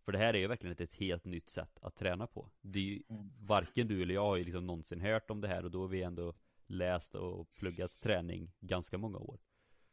[0.06, 2.50] För det här är ju verkligen ett, ett helt nytt sätt att träna på.
[2.62, 3.30] Det är ju mm.
[3.40, 5.88] varken du eller jag har ju liksom någonsin hört om det här och då är
[5.88, 6.34] vi ändå
[6.70, 9.40] läst och pluggat träning ganska många år.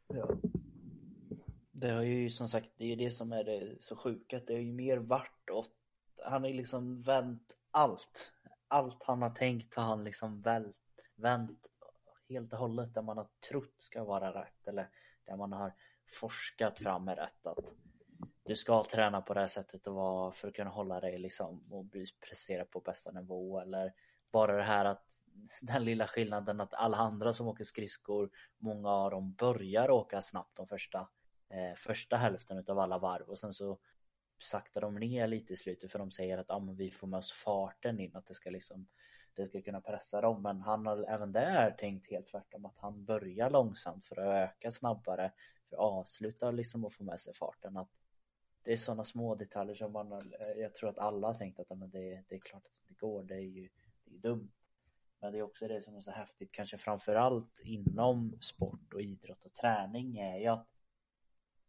[0.08, 0.28] Ja.
[1.70, 4.54] Det har ju som sagt, det är ju det som är det så sjuka, det
[4.54, 5.70] är ju mer vart åt,
[6.24, 8.32] han har ju liksom vänt allt.
[8.68, 10.76] Allt han har tänkt har han liksom vänt,
[11.14, 11.66] vänt
[12.28, 14.88] helt och hållet där man har trott ska vara rätt eller
[15.24, 15.72] där man har
[16.06, 17.74] forskat fram är rätt att
[18.42, 21.72] du ska träna på det här sättet och vara för att kunna hålla dig liksom
[21.72, 21.86] och
[22.28, 23.92] prestera på bästa nivå eller
[24.32, 25.02] bara det här att
[25.60, 30.56] den lilla skillnaden att alla andra som åker skridskor, många av dem börjar åka snabbt
[30.56, 31.08] de första,
[31.48, 33.78] eh, första hälften av alla varv och sen så
[34.38, 37.18] saktar de ner lite i slutet för de säger att ah, men vi får med
[37.18, 38.88] oss farten in, att det ska liksom
[39.36, 40.42] det ska kunna pressa dem.
[40.42, 44.72] Men han har även där tänkt helt tvärtom att han börjar långsamt för att öka
[44.72, 45.32] snabbare
[45.68, 47.76] för att avsluta liksom och få med sig farten.
[47.76, 47.90] Att
[48.62, 50.18] det är sådana små detaljer som man eh,
[50.56, 53.22] jag tror att alla har tänkt att men det, det är klart att det går.
[53.22, 53.68] Det är ju
[54.06, 54.52] det är dumt
[55.20, 59.44] men det är också det som är så häftigt, kanske framförallt inom sport och idrott
[59.44, 60.68] och träning är ju att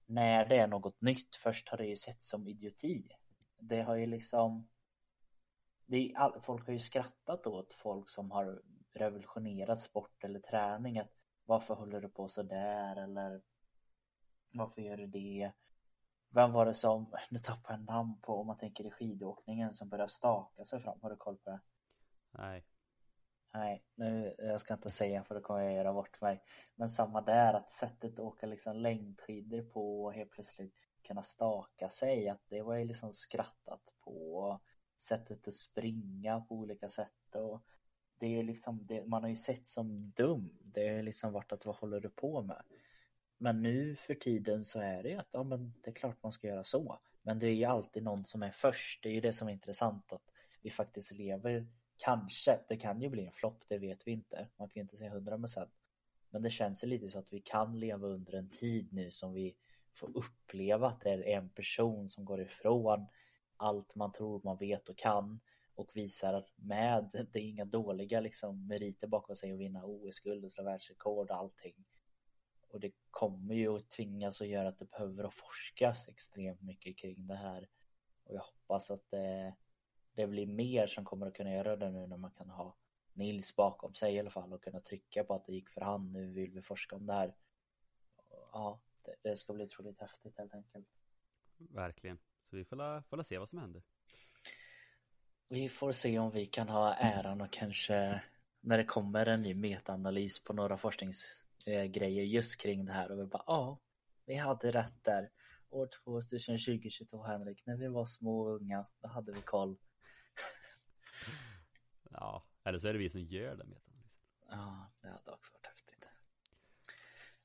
[0.06, 3.10] när det är något nytt, först har det ju sett som idioti.
[3.58, 4.68] Det har ju liksom
[5.86, 8.62] det folk har ju skrattat åt folk som har
[8.94, 11.12] revolutionerat sport eller träning att
[11.46, 13.42] varför håller du på så där eller
[14.52, 15.52] varför gör du det?
[16.30, 19.90] Vem var det som, nu tappar jag namn på om man tänker i skidåkningen som
[19.90, 21.60] började staka sig fram, har du koll på det?
[22.32, 22.66] Nej
[23.58, 26.44] Nej, nu, jag ska inte säga för då kommer jag göra bort mig.
[26.76, 30.74] Men samma där, att sättet att åka liksom längdskidor på och helt plötsligt
[31.08, 34.60] kunna staka sig, att det var ju liksom skrattat på.
[34.98, 37.64] Sättet att springa på olika sätt och
[38.20, 40.58] det är ju liksom, det, man har ju sett som dum.
[40.62, 42.64] Det är liksom varit att vad håller du på med?
[43.38, 46.32] Men nu för tiden så är det ju att, ja men det är klart man
[46.32, 47.00] ska göra så.
[47.22, 49.04] Men det är ju alltid någon som är först.
[49.04, 51.68] Det är ju det som är intressant att vi faktiskt lever
[51.98, 54.48] Kanske, det kan ju bli en flopp, det vet vi inte.
[54.58, 55.72] Man kan ju inte säga hundra procent.
[56.30, 59.34] Men det känns ju lite så att vi kan leva under en tid nu som
[59.34, 59.56] vi
[59.94, 63.08] får uppleva att det är en person som går ifrån
[63.58, 65.40] allt man tror man vet och kan
[65.76, 70.52] och visar med, det är inga dåliga liksom meriter bakom sig att vinna OS-guld och
[70.52, 71.86] slå världsrekord och allting.
[72.70, 77.28] Och det kommer ju att tvingas att göra att det behöver forskas extremt mycket kring
[77.28, 77.70] det här.
[78.24, 79.56] Och jag hoppas att det,
[80.18, 82.76] det blir mer som kommer att kunna göra det nu när man kan ha
[83.14, 86.12] Nils bakom sig i alla fall och kunna trycka på att det gick för hand.
[86.12, 87.36] Nu vill vi forska om det här.
[88.52, 90.88] Ja, det, det ska bli otroligt häftigt helt enkelt.
[91.58, 92.18] Verkligen.
[92.50, 93.84] Så vi får får se vad som händer.
[95.50, 98.22] Vi får se om vi kan ha äran och kanske
[98.62, 103.26] när det kommer en ny metaanalys på några forskningsgrejer just kring det här och vi
[103.26, 103.80] bara ja,
[104.26, 105.32] vi hade rätt där.
[105.70, 109.78] År 2020-2022 Henrik, när vi var små och unga, då hade vi koll
[112.12, 114.20] ja, eller så är det vi som gör den metaanalysen.
[114.50, 116.08] Ja, det hade också varit häftigt.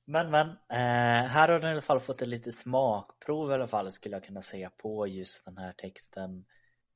[0.05, 3.69] Men men, eh, här har du i alla fall fått ett litet smakprov i alla
[3.69, 6.45] fall skulle jag kunna säga på just den här texten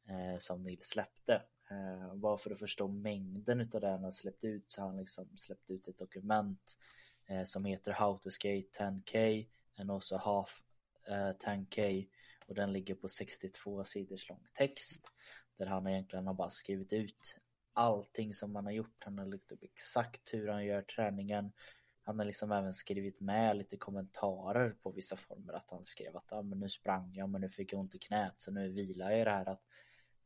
[0.09, 1.43] eh, som Nils släppte.
[1.71, 4.97] Eh, bara för att förstå mängden utav det han har släppt ut så har han
[4.97, 6.79] liksom släppt ut ett dokument
[7.27, 9.47] eh, som heter How to skate 10k
[9.79, 10.63] and also half
[11.09, 12.09] eh, 10k
[12.47, 15.07] och den ligger på 62 sidors lång text
[15.57, 17.37] där han egentligen har bara skrivit ut
[17.77, 19.03] allting som han har gjort.
[19.05, 21.53] Han har lagt upp exakt hur han gör träningen.
[22.03, 26.33] Han har liksom även skrivit med lite kommentarer på vissa former att han skrev att
[26.33, 29.11] ah, men nu sprang jag men nu fick jag ont i knät så nu vilar
[29.11, 29.63] jag i det här att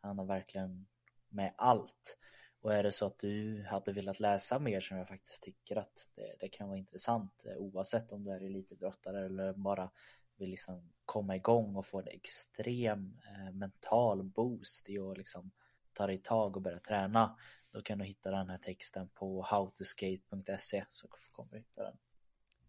[0.00, 0.86] han har verkligen
[1.28, 2.18] med allt.
[2.60, 6.08] Och är det så att du hade velat läsa mer som jag faktiskt tycker att
[6.14, 9.90] det, det kan vara intressant eh, oavsett om du är elitidrottare eller bara
[10.36, 15.50] vill liksom komma igång och få en extrem eh, mental boost i att liksom
[15.92, 17.36] tar i tag och börjar träna
[17.72, 21.98] då kan du hitta den här texten på howtoskate.se så kommer du hitta den.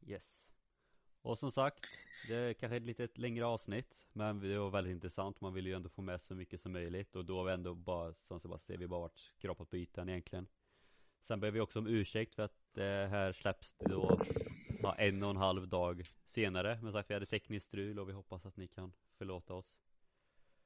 [0.05, 0.23] Yes.
[1.21, 1.85] Och som sagt,
[2.27, 5.73] det är kanske ett lite längre avsnitt Men det var väldigt intressant, man vill ju
[5.73, 8.79] ändå få med så mycket som möjligt Och då har vi ändå bara, som Sebastian,
[8.79, 10.47] vi bara varit skrapat på ytan egentligen
[11.21, 14.21] Sen ber vi också om ursäkt för att det här släpps då
[14.81, 18.13] ja, en och en halv dag senare Men sagt, vi hade tekniskt strul och vi
[18.13, 19.77] hoppas att ni kan förlåta oss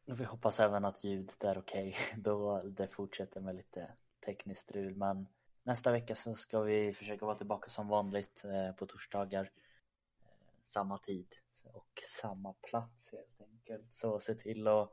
[0.05, 2.21] vi hoppas även att ljudet är okej okay.
[2.21, 3.91] Då det fortsätter med lite
[4.25, 5.27] tekniskt strul men
[5.65, 10.29] Nästa vecka så ska vi försöka vara tillbaka som vanligt eh, på torsdagar eh,
[10.63, 11.27] samma tid
[11.63, 13.95] och samma plats helt enkelt.
[13.95, 14.91] Så se till att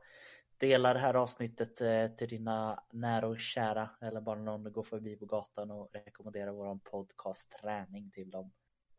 [0.57, 4.83] dela det här avsnittet eh, till dina nära och kära eller bara någon du går
[4.83, 8.51] förbi på gatan och rekommendera våran podcast träning till dem.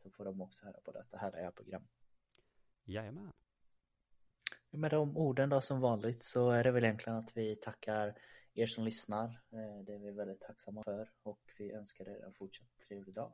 [0.02, 1.86] Så får de också höra på detta härliga program.
[2.84, 3.32] Jajamän.
[4.76, 8.14] Med de orden då som vanligt så är det väl egentligen att vi tackar
[8.54, 9.24] er som lyssnar.
[9.26, 13.32] Eh, det är vi väldigt tacksamma för och vi önskar er en fortsatt trevlig dag.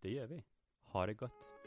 [0.00, 0.44] Det gör vi.
[0.84, 1.57] Ha det gott.